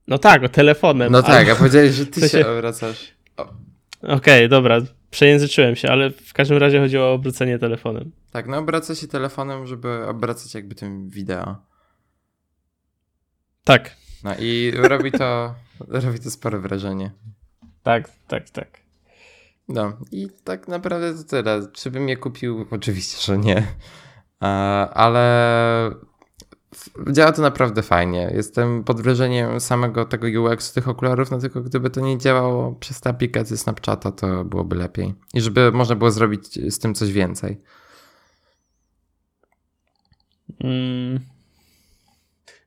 [0.07, 1.11] No tak, telefonem.
[1.11, 2.37] No tak, a powiedziałeś, że ty w sensie...
[2.37, 3.13] się obracasz.
[4.01, 8.11] Okej, okay, dobra, przejęzyczyłem się, ale w każdym razie chodziło o obrócenie telefonem.
[8.31, 11.55] Tak, no obraca się telefonem, żeby obracać jakby tym wideo.
[13.63, 13.95] Tak.
[14.23, 15.55] No i robi to,
[16.05, 17.11] robi to spore wrażenie.
[17.83, 18.82] Tak, tak, tak.
[19.67, 21.67] No i tak naprawdę to tyle.
[21.73, 22.65] Czy bym je kupił?
[22.71, 23.67] Oczywiście, że nie.
[24.93, 25.91] Ale
[27.11, 28.31] działa to naprawdę fajnie.
[28.35, 33.01] Jestem pod wrażeniem samego tego UX tych okularów, no tylko gdyby to nie działało przez
[33.01, 35.13] tę aplikację Snapchata, to byłoby lepiej.
[35.33, 37.61] I żeby można było zrobić z tym coś więcej.
[40.59, 41.19] Mm.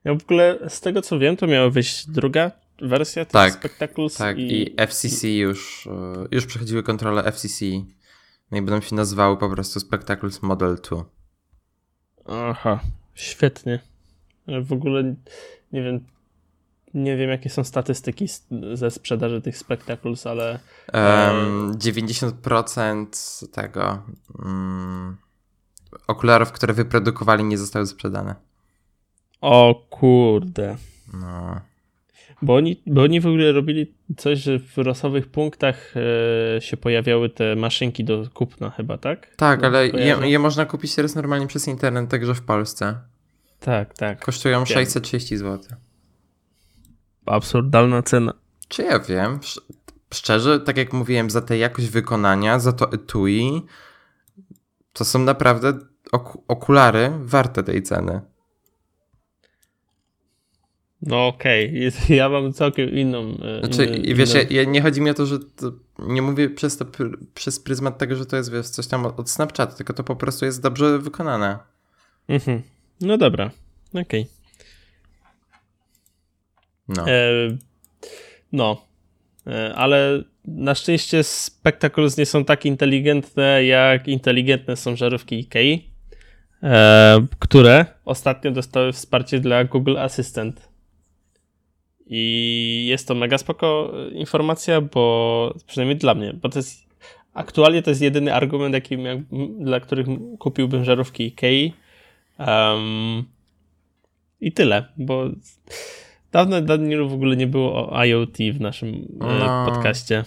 [0.03, 4.15] Ja w ogóle z tego co wiem, to miała wyjść druga wersja tych tak, Spectacles.
[4.15, 7.65] Tak, i, i FCC już, e, już przechodziły kontrolę FCC.
[8.51, 11.05] No i będą się nazywały po prostu Spectacles Model 2.
[12.25, 12.79] Aha,
[13.13, 13.79] świetnie.
[14.61, 15.03] W ogóle
[15.71, 16.05] nie wiem,
[16.93, 18.27] nie wiem jakie są statystyki
[18.73, 20.59] ze sprzedaży tych Spectacles, ale...
[20.93, 24.01] Um, 90% tego
[24.39, 25.17] um,
[26.07, 28.35] okularów, które wyprodukowali nie zostały sprzedane.
[29.41, 30.77] O kurde.
[31.13, 31.61] No.
[32.41, 35.93] Bo oni, bo oni w ogóle robili coś, że w losowych punktach
[36.57, 39.35] e, się pojawiały te maszynki do kupna chyba, tak?
[39.35, 42.95] Tak, no, ale je, je, można kupić teraz normalnie przez internet, także w Polsce.
[43.59, 44.25] Tak, tak.
[44.25, 44.65] Kosztują wiem.
[44.65, 45.77] 630 zł.
[47.25, 48.33] Absurdalna cena.
[48.67, 49.39] Czy ja wiem?
[50.13, 53.65] szczerze, tak jak mówiłem, za tę jakość wykonania, za to etui,
[54.93, 55.73] to są naprawdę
[56.11, 58.21] ok okulary warte tej ceny.
[61.01, 62.15] No okej, okay.
[62.19, 63.37] ja mam całkiem inną.
[63.61, 64.47] E, znaczy, inny, wiesz, inny...
[64.49, 66.85] ja, nie chodzi mi o to, że to, nie mówię przez to
[67.33, 70.45] przez pryzmat tego, że to jest wiesz, coś tam od Snapchatu, tylko to po prostu
[70.45, 71.59] jest dobrze wykonane.
[72.27, 72.61] Mhm.
[73.01, 73.51] No dobra,
[73.93, 74.01] okej.
[74.21, 74.25] Okay.
[76.87, 77.07] No.
[77.07, 77.57] E,
[78.51, 78.85] no,
[79.47, 85.91] e, ale na szczęście Spectacles nie są tak inteligentne, jak inteligentne są żarówki IKEA,
[86.63, 90.66] e, które ostatnio dostały wsparcie dla Google Assistant.
[92.09, 96.87] I jest to mega spoko informacja, bo przynajmniej dla mnie, bo to jest
[97.33, 99.21] aktualnie to jest jedyny argument, jaki miał,
[99.59, 100.07] dla których
[100.39, 101.73] kupiłbym żarówki IKEA.
[102.39, 103.23] Um,
[104.41, 105.29] I tyle, bo
[106.31, 110.23] dawno, dawno w ogóle nie było o IoT w naszym e, no, podcaście.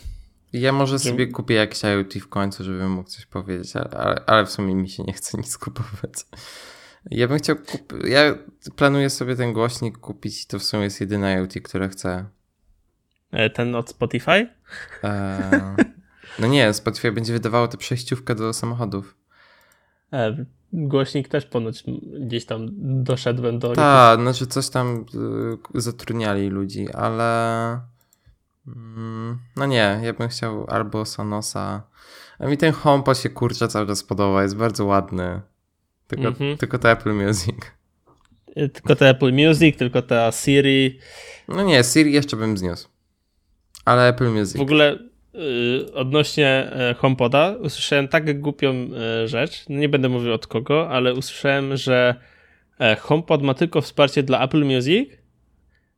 [0.53, 4.51] Ja może sobie kupię jakiś IoT w końcu, żebym mógł coś powiedzieć, ale, ale w
[4.51, 6.13] sumie mi się nie chce nic kupować.
[7.11, 7.99] Ja bym chciał kupić.
[8.05, 8.35] Ja
[8.77, 12.25] planuję sobie ten głośnik kupić i to w sumie jest jedyna IoT, które chcę.
[13.33, 14.49] E, ten od Spotify?
[15.03, 15.77] Eee,
[16.39, 19.17] no nie, Spotify będzie wydawało tę przejściówkę do samochodów.
[20.13, 21.85] E, głośnik też ponoć
[22.21, 22.69] gdzieś tam
[23.05, 23.73] doszedłem do.
[23.73, 25.05] Tak, znaczy coś tam
[25.75, 27.81] y, zatrudniali ludzi, ale.
[28.67, 31.83] Mm, no nie, ja bym chciał albo Sonosa.
[32.39, 35.41] A mi ten HomePod się kurczę cały czas podoba, jest bardzo ładny.
[36.11, 36.57] Tylko, mhm.
[36.57, 37.57] tylko to Apple Music.
[38.57, 40.99] Y, tylko to Apple Music, tylko ta Siri.
[41.49, 42.89] No nie, Siri jeszcze bym zniósł.
[43.85, 44.57] Ale Apple Music.
[44.57, 44.99] W ogóle
[45.35, 48.75] yy, odnośnie y, HomePoda usłyszałem tak głupią
[49.25, 49.65] y, rzecz.
[49.69, 52.15] No nie będę mówił od kogo, ale usłyszałem, że
[52.81, 55.11] e, HomePod ma tylko wsparcie dla Apple Music,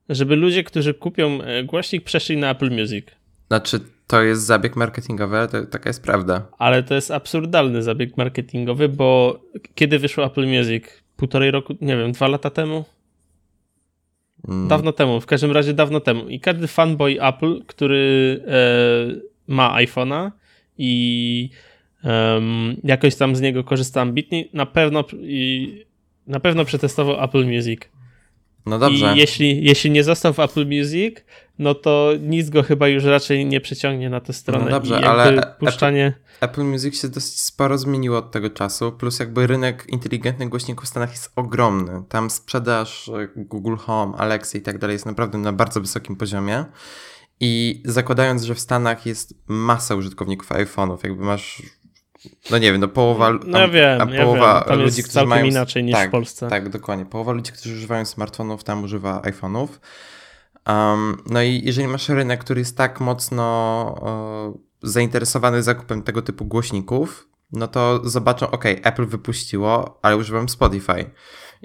[0.08, 3.06] żeby ludzie, którzy kupią e, głośnik, przeszli na Apple Music.
[3.48, 3.80] Znaczy,
[4.12, 6.46] to jest zabieg marketingowy, ale to, taka jest prawda.
[6.58, 9.40] Ale to jest absurdalny zabieg marketingowy, bo
[9.74, 10.84] kiedy wyszło Apple Music?
[11.16, 12.84] Półtorej roku, nie wiem, dwa lata temu?
[14.48, 14.68] Mm.
[14.68, 16.28] Dawno temu, w każdym razie dawno temu.
[16.28, 18.54] I każdy fanboy Apple, który e,
[19.46, 20.30] ma iPhone'a
[20.78, 21.50] i
[22.04, 22.40] e,
[22.84, 25.84] jakoś tam z niego korzysta ambitnie, na pewno, i,
[26.26, 27.80] na pewno przetestował Apple Music.
[28.66, 29.14] No dobrze.
[29.14, 31.16] I jeśli, jeśli nie został w Apple Music,
[31.58, 34.64] no to nic go chyba już raczej nie przeciągnie na tę stronę.
[34.64, 36.06] No dobrze, ale puszczanie...
[36.06, 40.84] Apple, Apple Music się dosyć sporo zmieniło od tego czasu, plus jakby rynek inteligentnych głośników
[40.84, 42.02] w Stanach jest ogromny.
[42.08, 46.64] Tam sprzedaż e, Google Home, Alexa i tak dalej jest naprawdę na bardzo wysokim poziomie.
[47.40, 51.62] I zakładając, że w Stanach jest masa użytkowników iPhone'ów, jakby masz
[52.50, 54.68] no nie wiem, no połowa, no ja wiem, a połowa ja wiem.
[54.68, 56.48] Tam ludzi, którzy mają inaczej niż tak, w Polsce.
[56.48, 57.06] Tak, dokładnie.
[57.06, 59.68] Połowa ludzi, którzy używają smartfonów, tam używa iPhone'ów.
[60.68, 67.28] Um, no i jeżeli masz rynek, który jest tak mocno zainteresowany zakupem tego typu głośników,
[67.52, 71.10] no to zobaczą, ok, Apple wypuściło, ale używam Spotify.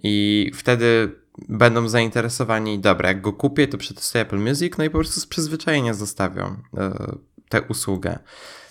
[0.03, 1.15] I wtedy
[1.49, 5.25] będą zainteresowani, dobra, jak go kupię, to przetestuję Apple Music, no i po prostu z
[5.25, 7.17] przyzwyczajenia zostawią uh,
[7.49, 8.19] tę usługę.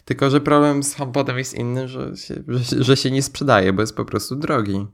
[0.04, 3.82] Tylko, że problem z HomePodem jest inny, że się, że, że się nie sprzedaje, bo
[3.82, 4.86] jest po prostu drogi.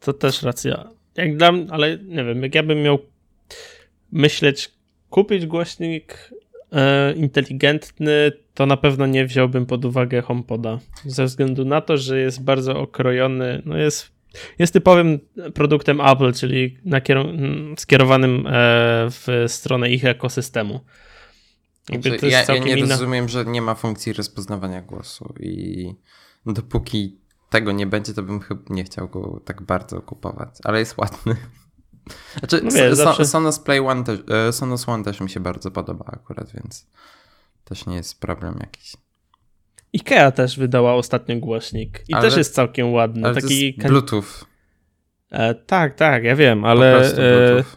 [0.00, 0.90] To też racja.
[1.14, 2.98] Jak dla ale nie wiem, jak ja bym miał
[4.12, 4.70] myśleć,
[5.10, 6.30] kupić głośnik
[6.72, 10.78] e, inteligentny, to na pewno nie wziąłbym pod uwagę HomePoda.
[11.04, 14.10] Ze względu na to, że jest bardzo okrojony, no jest,
[14.58, 15.20] jest typowym
[15.54, 16.78] produktem Apple, czyli
[17.78, 18.50] skierowanym e,
[19.10, 20.80] w stronę ich ekosystemu.
[21.86, 22.94] Znaczy, ja, ja, nie inna...
[22.94, 25.86] rozumiem, że nie ma funkcji rozpoznawania głosu i
[26.46, 27.16] dopóki
[27.50, 31.36] tego nie będzie, to bym chyba nie chciał go tak bardzo kupować, ale jest ładny.
[32.38, 33.24] Znaczy, no wiesz, zawsze...
[33.24, 36.86] Sonos Play One też, e, Sonos One też mi się bardzo podoba akurat, więc
[37.64, 38.96] też nie jest problem jakiś.
[39.94, 43.26] IKEA też wydała ostatnio głośnik i ale, też jest całkiem ładny.
[43.26, 44.24] Ale taki to Bluetooth.
[45.30, 47.00] E, tak, tak, ja wiem, ale.
[47.00, 47.76] Bluetooth.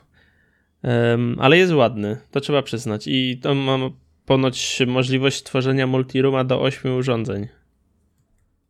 [0.83, 3.07] E, ale jest ładny, to trzeba przyznać.
[3.07, 3.91] I to mam
[4.25, 7.47] ponoć możliwość tworzenia multiruma do 8 urządzeń.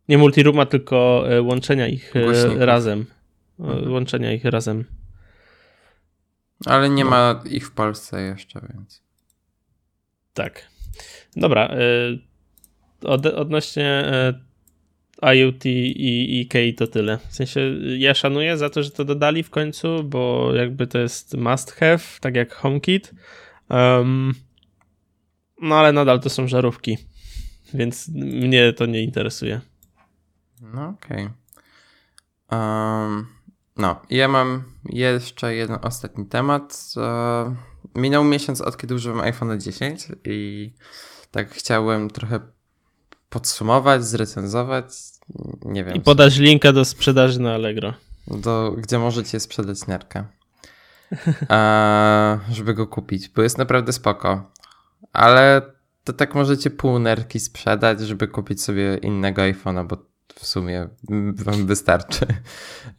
[0.09, 2.57] Nie multiruma, tylko e, łączenia ich e, Głośników.
[2.59, 3.05] razem.
[3.59, 3.91] Mhm.
[3.91, 4.85] Łączenia ich razem.
[6.65, 7.09] Ale nie no.
[7.09, 9.03] ma ich w Polsce jeszcze, więc.
[10.33, 10.67] Tak.
[11.35, 11.77] Dobra.
[11.77, 12.19] Y,
[13.07, 14.05] od, odnośnie
[15.21, 17.17] y, IoT i IK to tyle.
[17.17, 17.61] W sensie
[17.97, 22.03] ja szanuję za to, że to dodali w końcu, bo jakby to jest must have,
[22.21, 23.13] tak jak HomeKit.
[23.69, 24.33] Um,
[25.61, 26.97] no ale nadal to są żarówki,
[27.73, 29.61] więc mnie to nie interesuje.
[30.61, 31.29] No okej.
[32.47, 32.59] Okay.
[32.59, 33.34] Um,
[33.77, 36.93] no, ja mam jeszcze jeden ostatni temat.
[37.95, 40.71] minął miesiąc od kiedy używam iPhone 10 i
[41.31, 42.39] tak chciałem trochę
[43.29, 44.85] podsumować, zrecenzować.
[45.65, 45.95] Nie wiem.
[45.95, 47.93] I podać linka do sprzedaży na Allegro.
[48.27, 50.23] Do, gdzie możecie sprzedać nerkę.
[51.49, 54.51] A, żeby go kupić, bo jest naprawdę spoko.
[55.13, 55.61] Ale
[56.03, 59.97] to tak możecie pół nerki sprzedać, żeby kupić sobie innego iPhone'a, bo
[60.33, 60.89] w sumie
[61.35, 62.25] wam wystarczy.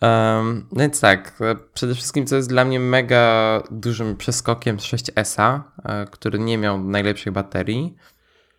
[0.01, 1.39] Um, no więc tak,
[1.75, 6.85] przede wszystkim co jest dla mnie mega dużym przeskokiem z 6S, e, który nie miał
[6.85, 7.97] najlepszej baterii,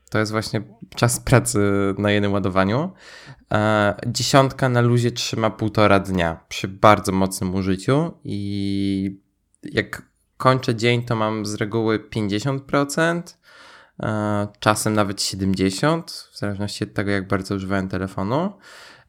[0.10, 0.62] to jest właśnie
[0.96, 1.60] czas pracy
[1.98, 2.92] na jednym ładowaniu.
[3.54, 9.22] E, dziesiątka na luzie trzyma półtora dnia przy bardzo mocnym użyciu i
[9.64, 10.02] jak
[10.38, 13.47] kończę dzień, to mam z reguły 50%, e,
[14.60, 18.54] czasem nawet 70%, w zależności od tego, jak bardzo używałem telefonu.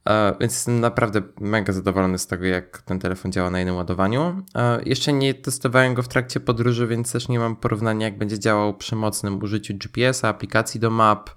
[0.09, 4.41] E, więc jestem naprawdę mega zadowolony z tego, jak ten telefon działa na jednym ładowaniu.
[4.55, 8.39] E, jeszcze nie testowałem go w trakcie podróży, więc też nie mam porównania, jak będzie
[8.39, 11.29] działał przy mocnym użyciu GPS-a, aplikacji do map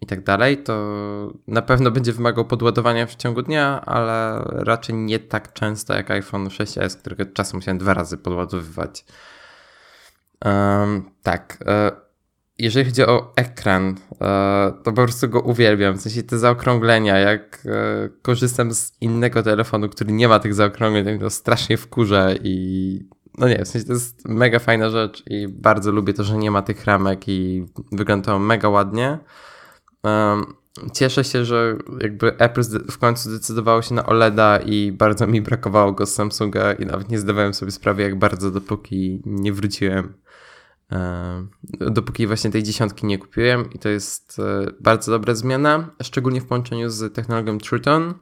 [0.00, 0.74] i tak dalej, to
[1.46, 6.48] na pewno będzie wymagał podładowania w ciągu dnia, ale raczej nie tak często jak iPhone
[6.48, 9.04] 6s, którego czasem musiałem dwa razy podładowywać.
[10.44, 11.58] Um, tak.
[12.58, 15.98] Jeżeli chodzi o ekran, e, to po prostu go uwielbiam.
[15.98, 21.18] W sensie te zaokrąglenia, jak e, korzystam z innego telefonu, który nie ma tych zaokrągleń,
[21.18, 25.92] to strasznie wkurza i no nie, w sensie to jest mega fajna rzecz i bardzo
[25.92, 29.18] lubię to, że nie ma tych ramek i wygląda to mega ładnie.
[30.92, 35.92] Cieszę się, że jakby Apple w końcu zdecydowało się na OLEDa i bardzo mi brakowało
[35.92, 40.14] go z Samsunga i nawet nie zdawałem sobie sprawy, jak bardzo dopóki nie wróciłem.
[41.80, 46.46] Dopóki właśnie tej dziesiątki nie kupiłem i to jest e, bardzo dobra zmiana, szczególnie w
[46.46, 48.14] połączeniu z technologią Truton,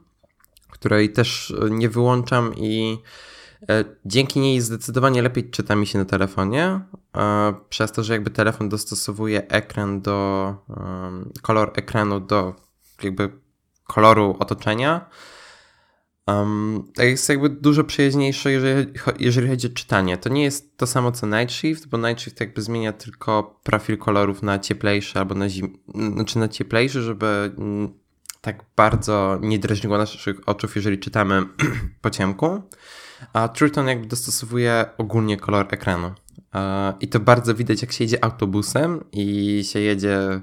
[0.71, 2.97] której też nie wyłączam i
[3.69, 6.79] E, dzięki niej zdecydowanie lepiej czyta mi się na telefonie,
[7.17, 10.55] e, przez to, że jakby telefon dostosowuje ekran do,
[11.41, 12.55] kolor ekranu do
[13.03, 13.29] jakby
[13.83, 15.09] koloru otoczenia.
[16.27, 20.17] Um, jest jakby dużo przyjaźniejsze, jeżeli, jeżeli chodzi o czytanie.
[20.17, 23.97] To nie jest to samo co Night Shift, bo Night Shift jakby zmienia tylko profil
[23.97, 25.77] kolorów na cieplejszy albo na zim...
[26.13, 27.51] znaczy na cieplejszy, żeby
[28.41, 31.43] tak bardzo nie drażniło naszych oczów, jeżeli czytamy
[32.01, 32.61] po ciemku.
[33.33, 36.11] A Truton jakby dostosowuje ogólnie kolor ekranu.
[36.99, 40.41] I to bardzo widać, jak się jedzie autobusem i się jedzie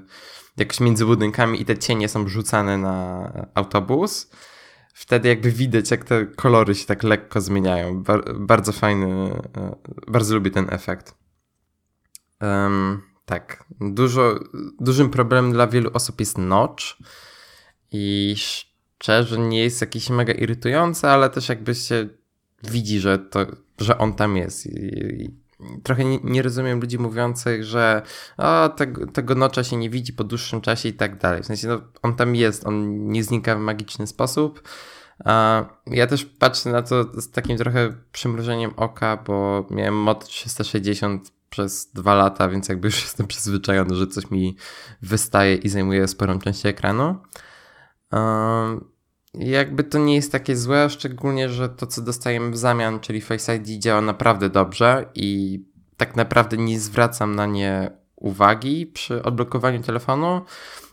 [0.57, 4.29] jakoś między budynkami i te cienie są rzucane na autobus.
[4.97, 8.03] Wtedy jakby widać, jak te kolory się tak lekko zmieniają.
[8.03, 9.07] Bar bardzo fajny,
[9.57, 9.75] e,
[10.07, 11.15] bardzo lubię ten efekt.
[12.41, 14.39] Um, tak, dużo,
[14.79, 16.83] dużym problemem dla wielu osób jest notch
[17.91, 22.09] i szczerze nie jest jakiś mega irytujący, ale też jakby się
[22.63, 23.45] widzi, że, to,
[23.79, 24.65] że on tam jest.
[24.65, 24.79] I,
[25.23, 25.44] i
[25.83, 28.01] trochę nie, nie, rozumiem ludzi mówiących, że
[28.75, 31.43] tego, tego nocza się nie widzi po dłuższym czasie i tak dalej.
[31.43, 34.69] W sensie, no, on tam jest, on nie znika w magiczny sposób.
[35.87, 41.91] Ja też patrzę na to z takim trochę przymrużeniem oka, bo miałem mod 360 przez
[41.91, 44.57] dwa lata, więc jakby już jestem przyzwyczajony, że coś mi
[45.01, 47.15] wystaje i zajmuje sporą część ekranu.
[48.11, 48.94] Um,
[49.39, 53.55] jakby to nie jest takie złe, szczególnie, że to, co dostajemy w zamian, czyli Face
[53.55, 55.59] ID działa naprawdę dobrze i
[55.97, 60.41] tak naprawdę nie zwracam na nie uwagi przy odblokowaniu telefonu.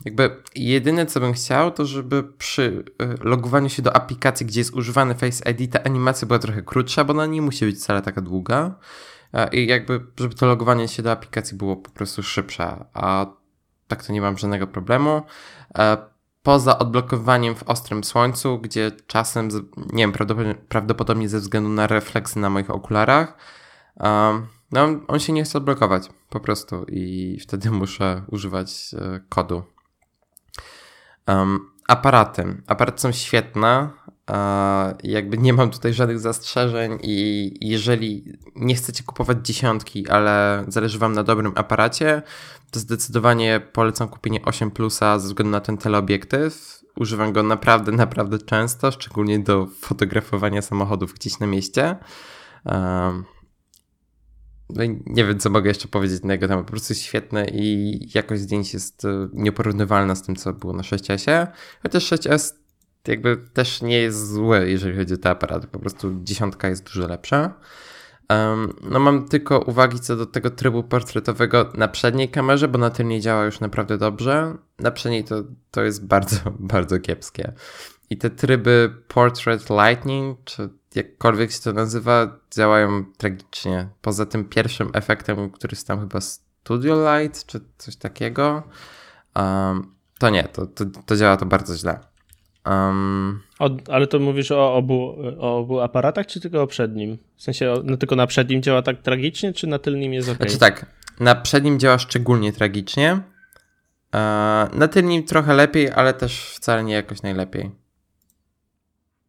[0.05, 4.75] Jakby jedyne, co bym chciał, to żeby przy y, logowaniu się do aplikacji, gdzie jest
[4.75, 8.21] używany Face ID, ta animacja była trochę krótsza, bo ona nie musi być wcale taka
[8.21, 8.75] długa.
[9.53, 13.27] I jakby, żeby to logowanie się do aplikacji było po prostu szybsze, a
[13.89, 15.23] tak to nie mam żadnego problemu
[16.43, 19.49] poza odblokowaniem w ostrym słońcu, gdzie czasem,
[19.93, 20.13] nie wiem,
[20.69, 23.37] prawdopodobnie, ze względu na refleksy na moich okularach,
[24.73, 29.63] no, on się nie chce odblokować po prostu i wtedy muszę używać e, kodu.
[31.29, 32.63] Um, aparaty.
[32.67, 33.91] Aparaty są świetne.
[35.03, 41.13] Jakby nie mam tutaj żadnych zastrzeżeń i jeżeli nie chcecie kupować dziesiątki, ale zależy wam
[41.13, 42.23] na dobrym aparacie,
[42.71, 46.83] to zdecydowanie polecam kupienie 8 Plusa ze względu na ten teleobiektyw.
[46.97, 51.97] Używam go naprawdę, naprawdę często, szczególnie do fotografowania samochodów gdzieś na mieście.
[54.75, 56.67] No nie wiem, co mogę jeszcze powiedzieć na jego temat.
[56.67, 61.47] Po prostu świetne i jakość zdjęć jest e, nieporównywalna z tym, co było na 6S.
[61.83, 62.62] Chociaż 6S
[63.09, 65.67] jakby też nie jest złe, jeżeli chodzi o te aparaty.
[65.67, 67.55] Po prostu dziesiątka jest dużo lepsza.
[68.31, 72.91] Um, no mam tylko uwagi co do tego trybu portretowego na przedniej kamerze, bo na
[72.91, 74.57] tylnej działa już naprawdę dobrze.
[74.79, 77.53] Na przedniej to, to jest bardzo, bardzo kiepskie.
[78.11, 83.89] I te tryby Portrait Lightning, czy jakkolwiek się to nazywa, działają tragicznie.
[84.01, 88.63] Poza tym pierwszym efektem, który jest tam chyba Studio Light, czy coś takiego,
[89.37, 92.01] um, to nie, to, to, to, działa to bardzo źle.
[92.67, 97.19] Um, o, ale to mówisz o obu, o obu aparatach, czy tylko o przednim?
[97.37, 100.37] W sensie, no tylko na przednim działa tak tragicznie, czy na tylnym jest ok?
[100.37, 100.87] Znaczy tak,
[101.21, 103.21] na przednim działa szczególnie tragicznie,
[104.15, 104.19] e,
[104.73, 107.71] na tylnym trochę lepiej, ale też wcale nie jakoś najlepiej.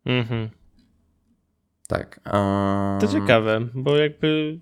[0.06, 0.50] Mhm.
[1.88, 2.20] Tak.
[2.34, 3.00] Um...
[3.02, 4.60] To ciekawe, bo jakby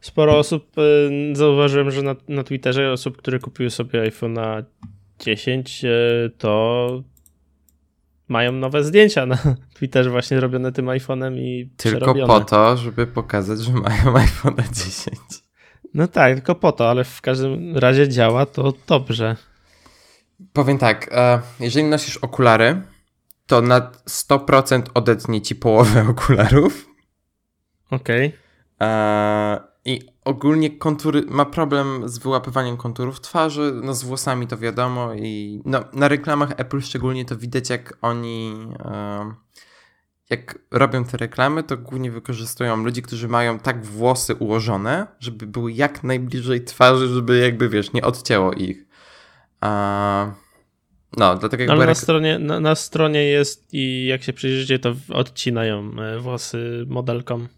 [0.00, 4.38] sporo osób, e, zauważyłem, że na, na Twitterze osób, które kupiły sobie iPhone
[5.18, 5.90] 10, e,
[6.38, 7.02] to
[8.28, 9.38] mają nowe zdjęcia na
[9.74, 12.26] Twitterze właśnie robione tym iPhone'em i Tylko przerobione.
[12.26, 15.18] po to, żeby pokazać, że mają iPhone 10.
[15.94, 19.36] No tak, tylko po to, ale w każdym razie działa to dobrze.
[20.52, 22.82] Powiem tak, e, jeżeli nosisz okulary,
[23.46, 26.86] to na 100% odetnie ci połowę okularów.
[27.90, 28.26] Okej.
[28.28, 28.88] Okay.
[28.88, 35.14] E, I ogólnie kontury, ma problem z wyłapywaniem konturów twarzy, no z włosami to wiadomo
[35.14, 38.54] i no, na reklamach Apple szczególnie to widać jak oni
[38.84, 39.34] e,
[40.30, 45.72] jak robią te reklamy, to głównie wykorzystują ludzi, którzy mają tak włosy ułożone, żeby były
[45.72, 48.86] jak najbliżej twarzy, żeby jakby wiesz, nie odcięło ich.
[49.60, 50.32] A
[51.16, 51.72] no, dlatego jakby...
[51.72, 56.84] Ale na stronie, na, na, stronie jest i jak się przyjrzycie, to odcinają e, włosy
[56.88, 57.48] modelkom.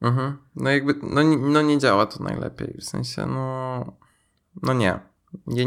[0.00, 0.36] Mhm.
[0.56, 3.84] No jakby, no, no nie działa to najlepiej, w sensie, no,
[4.62, 4.98] no nie.
[5.46, 5.64] nie.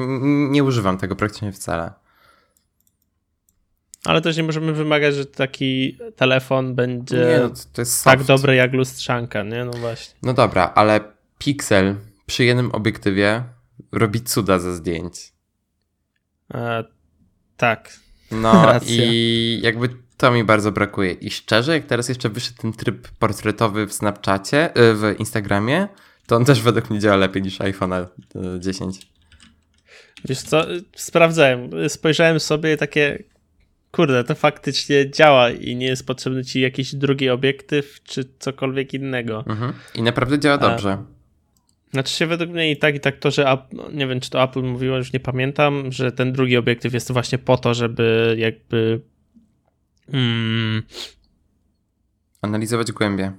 [0.49, 1.93] Nie używam tego praktycznie wcale.
[4.05, 8.55] Ale też nie możemy wymagać, że taki telefon będzie nie, no to, to tak dobry
[8.55, 9.65] jak lustrzanka, nie?
[9.65, 10.15] No właśnie.
[10.23, 10.99] No dobra, ale
[11.37, 13.43] Pixel przy jednym obiektywie
[13.91, 15.33] robi cuda ze zdjęć.
[16.53, 16.83] E,
[17.57, 17.93] tak.
[18.31, 21.11] No i jakby to mi bardzo brakuje.
[21.11, 25.87] I szczerze, jak teraz jeszcze wyszedł ten tryb portretowy w Snapchacie, e, w Instagramie,
[26.27, 27.93] to on też według mnie działa lepiej niż iPhone
[28.59, 28.97] 10.
[28.97, 28.99] E,
[30.25, 33.23] Wiesz co, sprawdzałem, spojrzałem sobie takie,
[33.91, 39.43] kurde, to faktycznie działa i nie jest potrzebny ci jakiś drugi obiektyw czy cokolwiek innego.
[39.47, 39.73] Mhm.
[39.95, 40.91] I naprawdę działa dobrze.
[40.91, 41.03] A,
[41.93, 44.43] znaczy się według mnie i tak, i tak to, że no, nie wiem, czy to
[44.43, 49.01] Apple mówiło, już nie pamiętam, że ten drugi obiektyw jest właśnie po to, żeby jakby
[50.07, 50.83] mm,
[52.41, 53.33] analizować głębie.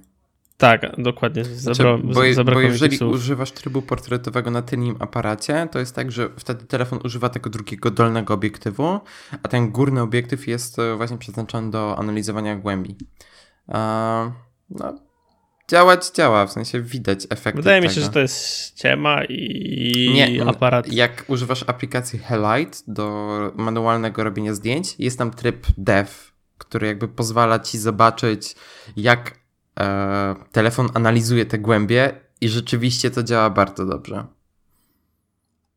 [0.57, 1.43] Tak, dokładnie.
[1.45, 6.29] Zabra, znaczy, bo, bo jeżeli używasz trybu portretowego na tylnym aparacie, to jest tak, że
[6.37, 8.99] wtedy telefon używa tego drugiego dolnego obiektywu,
[9.43, 12.95] a ten górny obiektyw jest e, właśnie przeznaczony do analizowania głębi.
[14.69, 14.99] no,
[15.67, 17.57] działać działa, w sensie widać efekt.
[17.57, 18.05] Wydaje mi się, tego.
[18.05, 20.93] że to jest ściema i Nie, aparat.
[20.93, 26.09] Jak używasz aplikacji Highlight do manualnego robienia zdjęć, jest tam tryb dev,
[26.69, 28.55] który jakby pozwala ci zobaczyć,
[28.95, 29.39] jak
[29.79, 34.25] e, telefon analizuje te głębie i rzeczywiście to działa bardzo dobrze.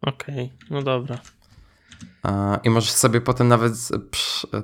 [0.03, 1.18] Okej, okay, no dobra.
[2.24, 3.72] E, I możesz sobie potem nawet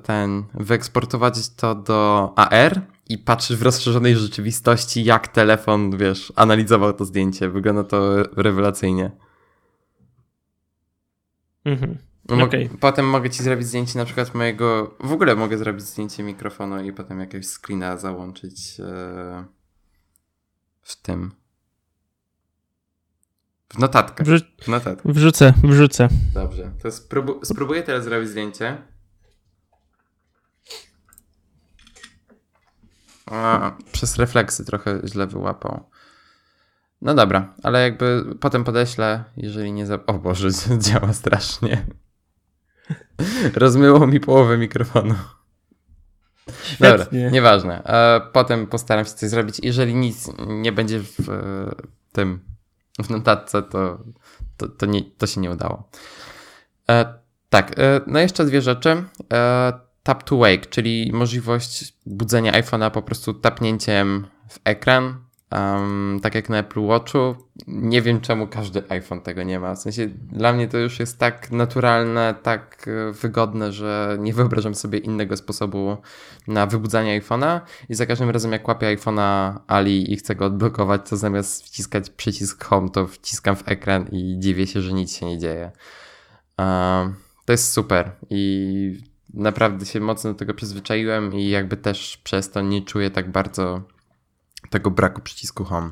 [0.03, 7.05] ten wyeksportować to do AR i patrzysz w rozszerzonej rzeczywistości, jak telefon, wiesz, analizował to
[7.05, 7.51] zdjęcie.
[7.51, 9.11] Wygląda to rewelacyjnie.
[11.65, 11.99] Mhm.
[12.29, 12.71] Okay.
[12.81, 14.97] Potem mogę ci zrobić zdjęcie na przykład mojego.
[15.01, 19.45] W ogóle mogę zrobić zdjęcie mikrofonu i potem jakiegoś screena załączyć e...
[20.83, 21.33] w tym.
[23.69, 24.27] W notatkach.
[24.27, 24.45] Wrzu...
[24.63, 25.13] W notatkach.
[25.13, 26.09] Wrzucę, wrzucę.
[26.35, 26.73] Dobrze.
[26.83, 27.45] To spróbu...
[27.45, 28.83] spróbuję teraz zrobić zdjęcie.
[33.27, 35.91] A, przez refleksy trochę źle wyłapał.
[37.03, 40.07] No dobra, ale jakby potem podeślę, jeżeli nie za...
[40.07, 40.49] O Boże,
[40.79, 41.87] działa strasznie.
[43.55, 45.15] Rozmyło mi połowę mikrofonu.
[46.63, 46.89] Świetnie.
[46.89, 47.83] Dobra, nieważne.
[48.33, 49.61] Potem postaram się coś zrobić.
[49.63, 51.17] Jeżeli nic nie będzie w
[52.13, 52.41] tym,
[53.03, 53.99] w notatce, to,
[54.57, 55.89] to, to, nie, to się nie udało.
[56.91, 57.15] E,
[57.49, 59.05] tak, e, no jeszcze dwie rzeczy.
[59.33, 59.73] E,
[60.03, 66.49] tap to wake, czyli możliwość budzenia iPhone'a po prostu tapnięciem w ekran Um, tak jak
[66.49, 67.35] na Apple Watchu,
[67.67, 69.75] nie wiem czemu każdy iPhone tego nie ma.
[69.75, 74.75] W sensie dla mnie to już jest tak naturalne, tak e, wygodne, że nie wyobrażam
[74.75, 75.97] sobie innego sposobu
[76.49, 81.11] na wybudzanie iPhone'a i za każdym razem jak łapię iPhone'a Ali i chcę go odblokować,
[81.11, 85.27] to zamiast wciskać przycisk Home, to wciskam w ekran i dziwię się, że nic się
[85.27, 85.71] nie dzieje.
[86.59, 87.15] Um,
[87.45, 89.01] to jest super i
[89.35, 93.94] naprawdę się mocno do tego przyzwyczaiłem i jakby też przez to nie czuję tak bardzo
[94.75, 95.91] tego braku przycisku home.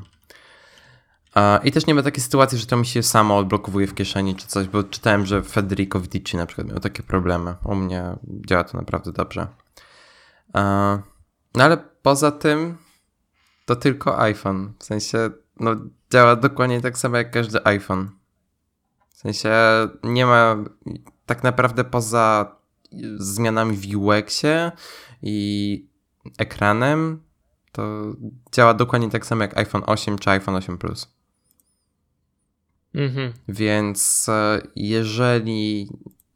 [1.63, 4.47] I też nie ma takiej sytuacji, że to mi się samo odblokowuje w kieszeni czy
[4.47, 7.55] coś, bo czytałem, że Federico Vidici na przykład miał takie problemy.
[7.65, 8.03] U mnie
[8.47, 9.47] działa to naprawdę dobrze.
[11.55, 12.77] No ale poza tym
[13.65, 14.73] to tylko iPhone.
[14.79, 15.29] W sensie,
[15.59, 15.75] no,
[16.11, 18.09] działa dokładnie tak samo jak każdy iPhone.
[19.09, 19.51] W sensie,
[20.03, 20.55] nie ma
[21.25, 22.55] tak naprawdę poza
[23.17, 24.71] zmianami w UX-ie
[25.21, 25.87] i
[26.37, 27.23] ekranem,
[27.73, 28.13] to
[28.51, 31.15] działa dokładnie tak samo jak iPhone 8 czy iPhone 8 Plus.
[32.93, 33.33] Mhm.
[33.47, 35.89] Więc e, jeżeli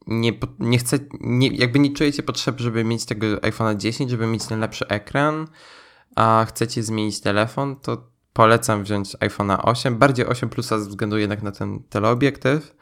[0.07, 4.45] nie, nie chce, nie, jakby nie czujecie potrzeby, żeby mieć tego iPhone'a 10, żeby mieć
[4.45, 5.47] ten lepszy ekran,
[6.15, 11.43] a chcecie zmienić telefon, to polecam wziąć iPhone'a 8, bardziej 8 Plusa ze względu jednak
[11.43, 12.75] na ten teleobiektyw,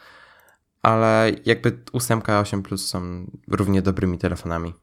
[0.81, 4.73] ale jakby 8 a 8 Plus są równie dobrymi telefonami.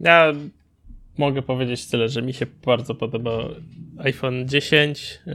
[0.00, 0.32] Ja
[1.18, 3.30] mogę powiedzieć tyle, że mi się bardzo podoba
[3.98, 5.34] iPhone 10 yy,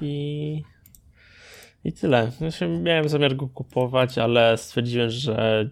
[0.00, 0.62] i
[1.84, 2.30] i tyle.
[2.38, 5.70] Znaczy, miałem zamiar go kupować, ale stwierdziłem, że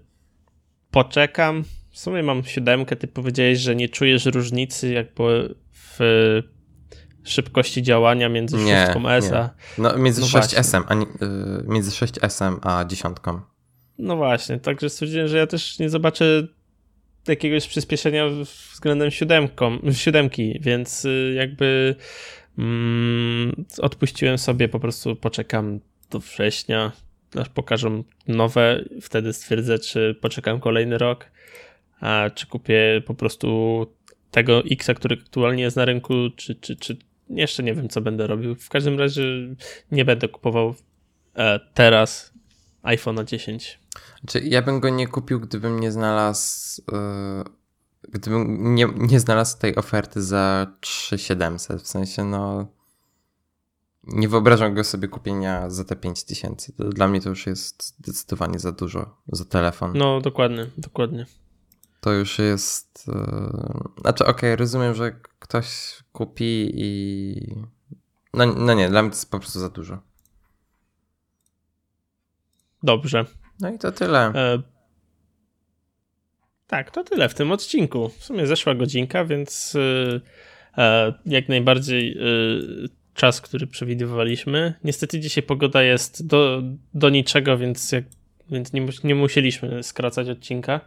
[0.90, 1.64] poczekam.
[1.90, 2.96] W sumie mam siódemkę.
[2.96, 5.98] Ty powiedziałeś, że nie czujesz różnicy jakby w
[7.24, 9.50] szybkości działania między nie, 6 S a...
[9.78, 13.16] No, między no 6S, a, yy, między 6S a 10.
[13.98, 16.46] No właśnie, także stwierdziłem, że ja też nie zobaczę
[17.28, 18.28] jakiegoś przyspieszenia
[18.72, 21.94] względem siódemką, siódemki, więc y, jakby
[22.58, 26.92] mm, odpuściłem sobie, po prostu poczekam do września,
[27.36, 31.30] aż pokażą nowe, wtedy stwierdzę, czy poczekam kolejny rok,
[32.00, 33.86] a czy kupię po prostu
[34.30, 36.96] tego X, który aktualnie jest na rynku, czy, czy, czy
[37.30, 38.54] jeszcze nie wiem, co będę robił.
[38.54, 39.22] W każdym razie
[39.92, 40.74] nie będę kupował
[41.36, 42.32] e, teraz
[42.82, 43.78] iPhone'a 10.
[44.26, 47.44] Czy ja bym go nie kupił, gdybym nie znalazł yy,
[48.08, 52.66] gdybym nie, nie znalazł tej oferty za 3700, w sensie no
[54.02, 56.72] nie wyobrażam go sobie kupienia za te 5000.
[56.78, 59.92] Dla mnie to już jest zdecydowanie za dużo za telefon.
[59.94, 61.26] No, dokładnie, dokładnie.
[62.00, 63.08] To już jest.
[63.08, 63.14] Yy...
[64.00, 67.64] Znaczy, okej, okay, rozumiem, że ktoś kupi i.
[68.34, 69.98] No, no nie, dla mnie to jest po prostu za dużo.
[72.82, 73.26] Dobrze.
[73.60, 74.18] No i to tyle.
[74.34, 74.62] E...
[76.66, 78.08] Tak, to tyle w tym odcinku.
[78.08, 80.20] W sumie zeszła godzinka, więc yy,
[80.78, 84.74] e, jak najbardziej yy, czas, który przewidywaliśmy.
[84.84, 86.62] Niestety dzisiaj pogoda jest do,
[86.94, 88.04] do niczego, więc, jak,
[88.50, 90.80] więc nie, nie musieliśmy skracać odcinka.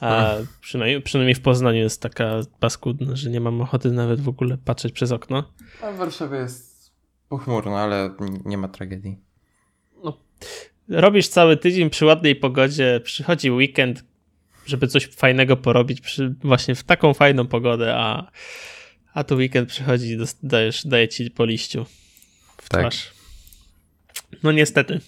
[0.00, 4.58] A przynajmniej, przynajmniej w Poznaniu jest taka paskudna, że nie mam ochoty nawet w ogóle
[4.58, 5.52] patrzeć przez okno.
[5.82, 6.92] A w Warszawie jest
[7.28, 8.10] pochmurno, ale
[8.44, 9.18] nie ma tragedii.
[10.04, 10.18] No,
[10.88, 14.04] robisz cały tydzień przy ładnej pogodzie, przychodzi weekend,
[14.66, 18.30] żeby coś fajnego porobić przy, właśnie w taką fajną pogodę, a
[19.14, 21.86] a tu weekend przychodzi i dajesz, daje ci po liściu
[22.56, 22.80] w tak.
[22.80, 23.10] twarz.
[24.42, 25.00] No niestety.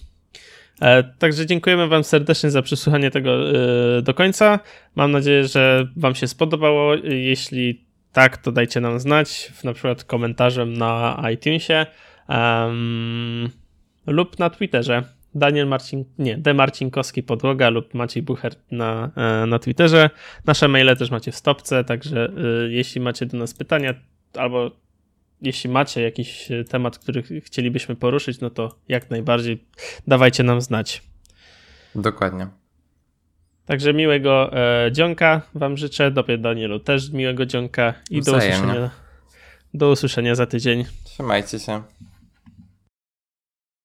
[0.80, 3.50] E, także dziękujemy Wam serdecznie za przesłuchanie tego
[3.98, 4.60] e, do końca.
[4.94, 6.94] Mam nadzieję, że Wam się spodobało.
[7.04, 11.86] Jeśli tak, to dajcie nam znać, na przykład komentarzem na iTunesie
[12.28, 13.50] um,
[14.06, 15.02] lub na Twitterze.
[15.34, 16.54] Daniel Marcin, nie, D.
[16.54, 20.10] Marcinkowski Podłoga lub Maciej Bucher na, e, na Twitterze.
[20.46, 22.32] Nasze maile też macie w stopce, także
[22.66, 23.94] y, jeśli macie do nas pytania
[24.34, 24.70] albo
[25.42, 29.64] jeśli macie jakiś temat, który chcielibyśmy poruszyć, no to jak najbardziej
[30.06, 31.02] dawajcie nam znać.
[31.94, 32.46] Dokładnie.
[33.66, 38.90] Także miłego e, dzionka wam życzę, dobie Danielu też miłego dzionka i do usłyszenia,
[39.74, 40.84] do usłyszenia za tydzień.
[41.04, 41.82] Trzymajcie się.